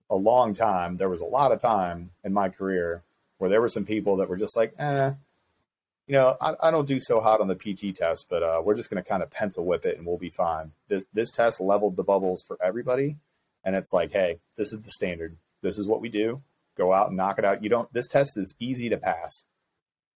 [0.09, 0.97] a long time.
[0.97, 3.03] There was a lot of time in my career
[3.39, 5.11] where there were some people that were just like, eh,
[6.05, 8.75] you know, I, I don't do so hot on the PT test, but uh, we're
[8.75, 10.71] just going to kind of pencil whip it and we'll be fine.
[10.87, 13.17] This this test leveled the bubbles for everybody,
[13.63, 15.37] and it's like, hey, this is the standard.
[15.61, 16.41] This is what we do.
[16.75, 17.63] Go out and knock it out.
[17.63, 17.91] You don't.
[17.93, 19.45] This test is easy to pass.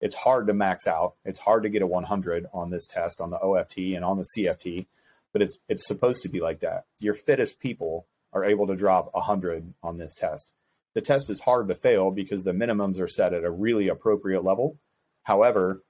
[0.02, 1.14] It's hard to max out.
[1.24, 4.26] It's hard to get a 100 on this test on the OFT and on the
[4.36, 4.88] CFT,
[5.32, 6.86] but it's it's supposed to be like that.
[7.00, 10.52] Your fittest people are able to drop 100 on this test.
[10.94, 14.44] The test is hard to fail because the minimums are set at a really appropriate
[14.44, 14.78] level.
[15.24, 15.82] However,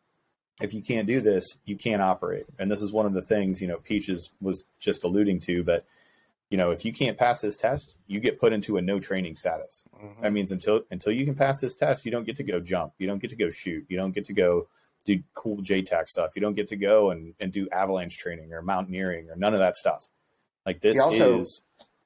[0.61, 2.45] if you can't do this, you can't operate.
[2.59, 5.85] And this is one of the things, you know, Peaches was just alluding to, but
[6.49, 9.33] you know, if you can't pass this test, you get put into a no training
[9.33, 9.87] status.
[9.95, 10.21] Mm-hmm.
[10.21, 12.93] That means until until you can pass this test, you don't get to go jump,
[12.99, 14.67] you don't get to go shoot, you don't get to go
[15.05, 16.35] do cool JTAC stuff.
[16.35, 19.59] You don't get to go and, and do avalanche training or mountaineering or none of
[19.59, 20.07] that stuff.
[20.65, 21.61] Like this you also, is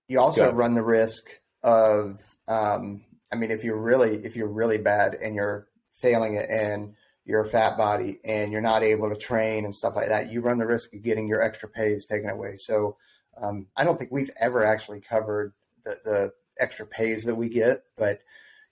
[0.07, 4.77] you also run the risk of um, I mean if you're really if you're really
[4.77, 6.95] bad and you're failing it and
[7.25, 10.39] you're a fat body and you're not able to train and stuff like that, you
[10.41, 12.55] run the risk of getting your extra pays taken away.
[12.55, 12.95] So
[13.41, 17.83] um, I don't think we've ever actually covered the, the extra pays that we get,
[17.97, 18.21] but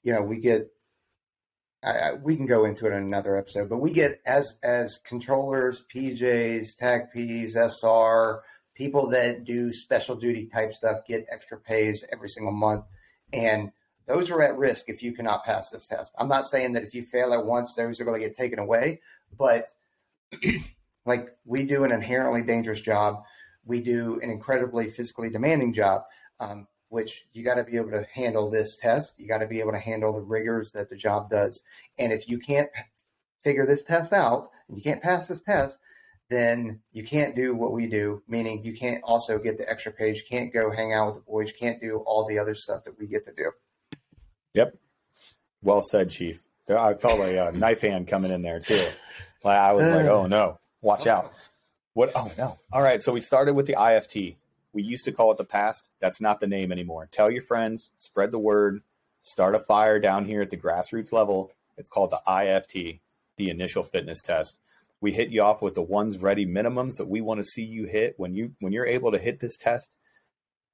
[0.04, 0.72] you know we get
[1.86, 5.84] I, we can go into it in another episode, but we get as as controllers,
[5.94, 8.42] PJs, TACPs, SR,
[8.74, 12.86] people that do special duty type stuff get extra pays every single month,
[13.36, 13.72] and
[14.08, 16.14] those are at risk if you cannot pass this test.
[16.18, 18.60] I'm not saying that if you fail it once, those are going to get taken
[18.60, 19.02] away,
[19.38, 19.66] but
[21.06, 23.24] like we do an inherently dangerous job,
[23.66, 26.04] we do an incredibly physically demanding job.
[26.40, 29.20] Um, which you got to be able to handle this test.
[29.20, 31.62] You got to be able to handle the rigors that the job does.
[31.98, 32.70] And if you can't
[33.44, 35.78] figure this test out and you can't pass this test,
[36.30, 40.24] then you can't do what we do, meaning you can't also get the extra page,
[40.30, 43.08] can't go hang out with the boys, can't do all the other stuff that we
[43.08, 43.52] get to do.
[44.54, 44.76] Yep.
[45.62, 46.42] Well said, Chief.
[46.68, 48.84] I felt a uh, knife hand coming in there too.
[49.44, 51.32] Like I was like, oh no, watch out.
[51.94, 52.12] What?
[52.16, 52.58] Oh no.
[52.72, 53.02] All right.
[53.02, 54.36] So we started with the IFT.
[54.74, 55.88] We used to call it the PAST.
[56.02, 57.08] That's not the name anymore.
[57.10, 58.82] Tell your friends, spread the word,
[59.22, 61.52] start a fire down here at the grassroots level.
[61.78, 63.00] It's called the IFT,
[63.38, 64.58] the initial fitness test.
[65.02, 67.86] We hit you off with the ones ready minimums that we want to see you
[67.86, 69.92] hit when you when you're able to hit this test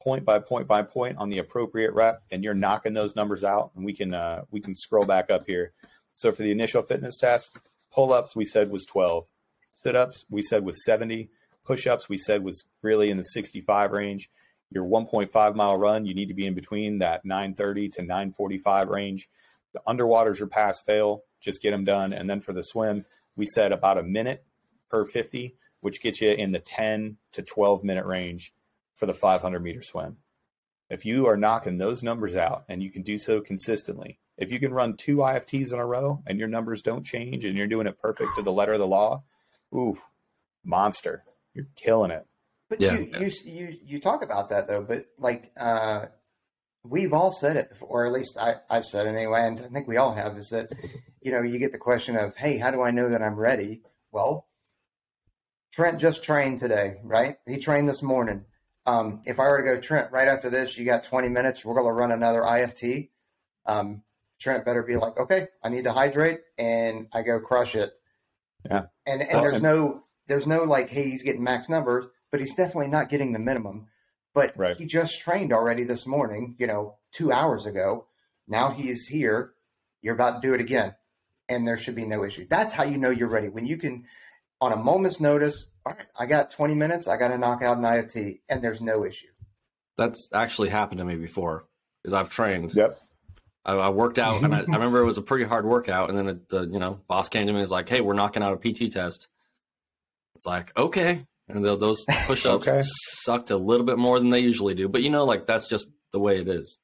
[0.01, 3.71] point by point by point on the appropriate rep and you're knocking those numbers out
[3.75, 5.73] and we can uh, we can scroll back up here.
[6.13, 7.57] So for the initial fitness test,
[7.91, 9.25] pull-ups we said was 12.
[9.71, 11.29] Sit-ups we said was 70
[11.63, 14.29] Push-ups we said was really in the 65 range.
[14.71, 19.29] Your 1.5 mile run, you need to be in between that 930 to 945 range.
[19.73, 22.13] The underwaters are pass fail, just get them done.
[22.13, 23.05] And then for the swim,
[23.41, 24.45] we said about a minute
[24.91, 28.53] per 50, which gets you in the 10 to 12 minute range
[28.93, 30.17] for the 500 meter swim.
[30.91, 34.59] If you are knocking those numbers out and you can do so consistently, if you
[34.59, 37.87] can run two IFTs in a row and your numbers don't change and you're doing
[37.87, 39.23] it perfect to the letter of the law,
[39.73, 39.97] ooh,
[40.63, 41.23] monster
[41.55, 42.27] you're killing it.
[42.69, 42.93] But yeah.
[42.93, 46.05] you, you you you talk about that though, but like uh,
[46.83, 49.63] we've all said it before, or at least I, I've said it anyway, and I
[49.63, 50.71] think we all have, is that
[51.21, 53.81] you know, you get the question of, hey, how do I know that I'm ready?
[54.11, 54.47] Well,
[55.71, 57.37] Trent just trained today, right?
[57.47, 58.45] He trained this morning.
[58.85, 61.75] Um, if I were to go, Trent, right after this, you got 20 minutes, we're
[61.75, 63.09] going to run another IFT.
[63.65, 64.03] Um,
[64.39, 67.93] Trent better be like, okay, I need to hydrate, and I go crush it.
[68.65, 68.85] Yeah.
[69.05, 69.41] And and awesome.
[69.41, 73.33] there's no there's no like, hey, he's getting max numbers, but he's definitely not getting
[73.33, 73.87] the minimum.
[74.33, 74.75] But right.
[74.75, 78.07] he just trained already this morning, you know, two hours ago.
[78.47, 79.53] Now he's here.
[80.01, 80.95] You're about to do it again.
[81.51, 82.47] And there should be no issue.
[82.49, 83.49] That's how you know you're ready.
[83.49, 84.05] When you can,
[84.61, 87.77] on a moment's notice, all right, I got 20 minutes, I got to knock out
[87.77, 89.27] an IFT, and there's no issue.
[89.97, 91.65] That's actually happened to me before,
[92.01, 92.73] because I've trained.
[92.73, 92.97] Yep.
[93.65, 96.09] I, I worked out, and I, I, remember it was a pretty hard workout.
[96.09, 98.13] And then it, the you know boss came to me and was like, "Hey, we're
[98.13, 99.27] knocking out a PT test."
[100.35, 101.25] It's like, okay.
[101.47, 102.81] And those push ups okay.
[102.83, 104.87] sucked a little bit more than they usually do.
[104.87, 106.79] But you know, like that's just the way it is.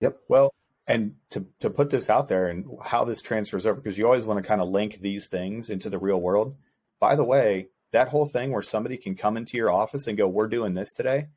[0.00, 0.18] Yep.
[0.28, 0.50] Well,
[0.90, 4.24] and to, to put this out there and how this transfers over, because you always
[4.24, 6.56] want to kind of link these things into the real world.
[6.98, 10.26] By the way, that whole thing where somebody can come into your office and go,
[10.26, 11.28] We're doing this today.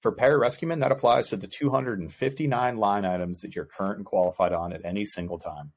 [0.00, 4.72] For pararescuemen, that applies to the 259 line items that you're current and qualified on
[4.72, 5.72] at any single time.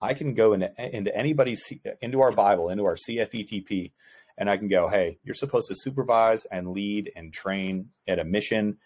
[0.00, 3.92] I can go into, into anybody's, into our Bible, into our CFETP,
[4.36, 8.24] and I can go, hey, you're supposed to supervise and lead and train at a
[8.24, 8.78] mission.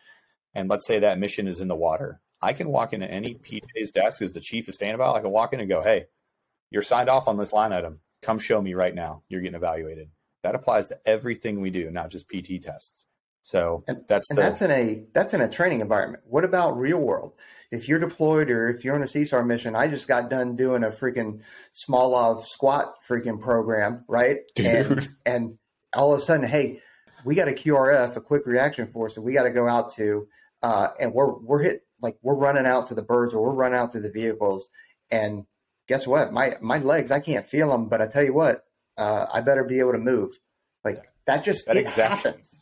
[0.54, 2.20] And let's say that mission is in the water.
[2.42, 5.16] I can walk into any PJ's desk as the chief of about.
[5.16, 6.06] I can walk in and go, hey,
[6.70, 8.00] you're signed off on this line item.
[8.20, 9.22] Come show me right now.
[9.28, 10.08] You're getting evaluated.
[10.42, 13.06] That applies to everything we do, not just PT tests.
[13.42, 16.22] So and, that's and the, that's in a that's in a training environment.
[16.26, 17.34] What about real world?
[17.72, 20.84] If you're deployed or if you're on a CSAR mission, I just got done doing
[20.84, 21.42] a freaking
[21.74, 24.38] Smolov squat freaking program, right?
[24.54, 24.66] Dude.
[24.66, 25.58] And and
[25.92, 26.80] all of a sudden, hey,
[27.24, 30.28] we got a QRF, a quick reaction force, that we got to go out to,
[30.62, 33.78] uh, and we're we're hit like we're running out to the birds or we're running
[33.78, 34.68] out to the vehicles,
[35.10, 35.46] and
[35.88, 36.32] guess what?
[36.32, 38.64] My my legs, I can't feel them, but I tell you what,
[38.98, 40.32] uh, I better be able to move.
[40.84, 42.52] Like that just that exact, happens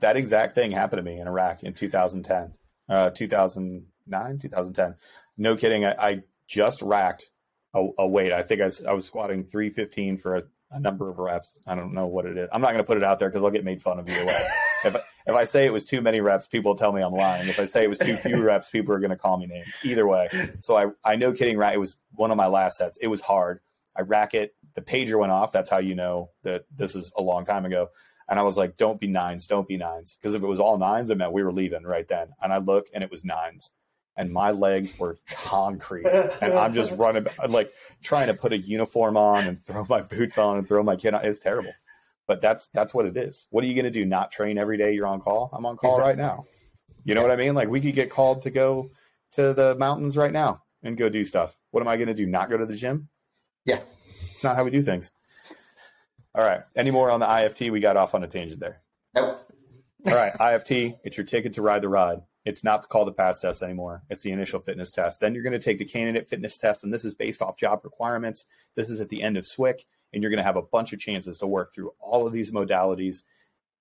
[0.00, 2.52] that exact thing happened to me in Iraq in 2010.
[2.88, 4.94] uh, 2009, 2010.
[5.36, 5.84] No kidding.
[5.84, 7.30] I, I just racked
[7.74, 8.32] a, a, weight.
[8.32, 11.58] I think I was, I was squatting 315 for a, a, number of reps.
[11.66, 12.48] I don't know what it is.
[12.52, 14.24] I'm not going to put it out there because I'll get made fun of either
[14.24, 14.40] way.
[14.86, 17.48] if, if I say it was too many reps, people will tell me I'm lying.
[17.48, 19.68] If I say it was too few reps, people are going to call me names.
[19.84, 20.28] Either way.
[20.60, 21.74] So I, I know kidding, right?
[21.74, 22.96] It was one of my last sets.
[22.96, 23.60] It was hard.
[23.94, 24.54] I rack it.
[24.74, 25.52] The pager went off.
[25.52, 27.90] That's how you know that this is a long time ago.
[28.28, 30.16] And I was like, don't be nines, don't be nines.
[30.20, 32.28] Because if it was all nines, it meant we were leaving right then.
[32.42, 33.70] And I look and it was nines.
[34.16, 36.06] And my legs were concrete.
[36.06, 37.72] and I'm just running, like
[38.02, 41.14] trying to put a uniform on and throw my boots on and throw my kid
[41.14, 41.24] on.
[41.24, 41.72] It's terrible.
[42.28, 43.48] But that's that's what it is.
[43.50, 44.04] What are you gonna do?
[44.04, 45.50] Not train every day you're on call?
[45.52, 46.10] I'm on call exactly.
[46.10, 46.44] right now.
[47.04, 47.28] You know yeah.
[47.28, 47.54] what I mean?
[47.54, 48.90] Like we could get called to go
[49.32, 51.58] to the mountains right now and go do stuff.
[51.72, 52.26] What am I gonna do?
[52.26, 53.08] Not go to the gym?
[53.64, 53.80] Yeah.
[54.30, 55.12] It's not how we do things.
[56.34, 56.60] All right.
[56.76, 57.72] Any more on the IFT?
[57.72, 58.82] We got off on a tangent there.
[59.16, 59.50] Nope.
[60.06, 60.32] All right.
[60.40, 62.18] IFT, it's your ticket to ride the ride.
[62.44, 64.02] It's not called the PAST test anymore.
[64.08, 65.20] It's the initial fitness test.
[65.20, 67.80] Then you're going to take the candidate fitness test, and this is based off job
[67.84, 68.44] requirements.
[68.74, 69.80] This is at the end of SWIC,
[70.12, 72.50] and you're going to have a bunch of chances to work through all of these
[72.50, 73.22] modalities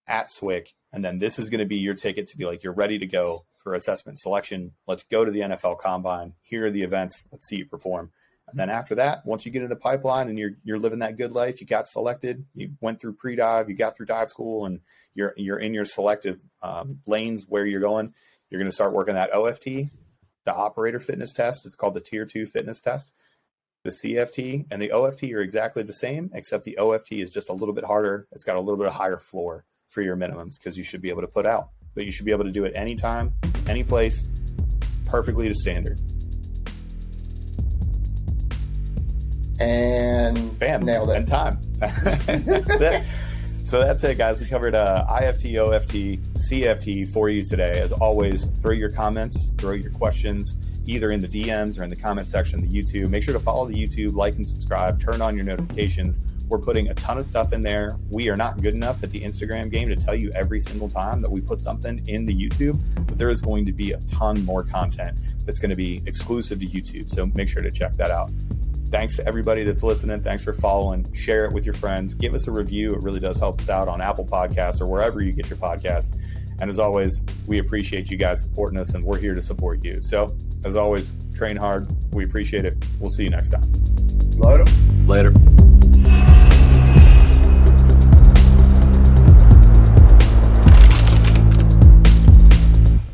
[0.08, 0.74] at SWIC.
[0.94, 3.06] And then this is going to be your ticket to be like, you're ready to
[3.06, 4.72] go for assessment selection.
[4.88, 6.34] Let's go to the NFL combine.
[6.42, 7.26] Here are the events.
[7.32, 8.12] Let's see you perform.
[8.48, 11.18] And then after that, once you get in the pipeline and you're you're living that
[11.18, 14.80] good life, you got selected, you went through pre-dive, you got through dive school, and
[15.14, 18.14] you're you're in your selective um, lanes where you're going.
[18.50, 19.92] You're going to start working that OFT,
[20.46, 21.66] the operator fitness test.
[21.66, 23.12] It's called the Tier Two fitness test.
[23.84, 27.54] The CFT and the OFT are exactly the same, except the OFT is just a
[27.54, 28.28] little bit harder.
[28.32, 31.10] It's got a little bit of higher floor for your minimums because you should be
[31.10, 33.34] able to put out, but you should be able to do it anytime,
[33.68, 34.30] any place,
[35.06, 36.00] perfectly to standard.
[39.60, 41.18] and bam, nailed it.
[41.18, 41.62] And time.
[43.66, 44.40] so that's it, guys.
[44.40, 47.72] We covered uh, IFT, OFT, CFT for you today.
[47.72, 51.96] As always, throw your comments, throw your questions either in the DMs or in the
[51.96, 53.10] comment section of the YouTube.
[53.10, 56.20] Make sure to follow the YouTube, like and subscribe, turn on your notifications.
[56.50, 57.98] We're putting a ton of stuff in there.
[58.10, 61.22] We are not good enough at the Instagram game to tell you every single time
[61.22, 64.44] that we put something in the YouTube, but there is going to be a ton
[64.46, 67.10] more content that's going to be exclusive to YouTube.
[67.10, 68.32] So make sure to check that out.
[68.90, 70.22] Thanks to everybody that's listening.
[70.24, 71.12] Thanks for following.
[71.14, 72.14] Share it with your friends.
[72.14, 72.92] Give us a review.
[72.92, 76.18] It really does help us out on Apple Podcasts or wherever you get your podcast.
[76.60, 80.02] And as always, we appreciate you guys supporting us and we're here to support you.
[80.02, 80.36] So,
[80.66, 81.88] as always, train hard.
[82.14, 82.76] We appreciate it.
[83.00, 83.72] We'll see you next time.
[84.38, 84.66] Later.
[85.06, 85.67] Later.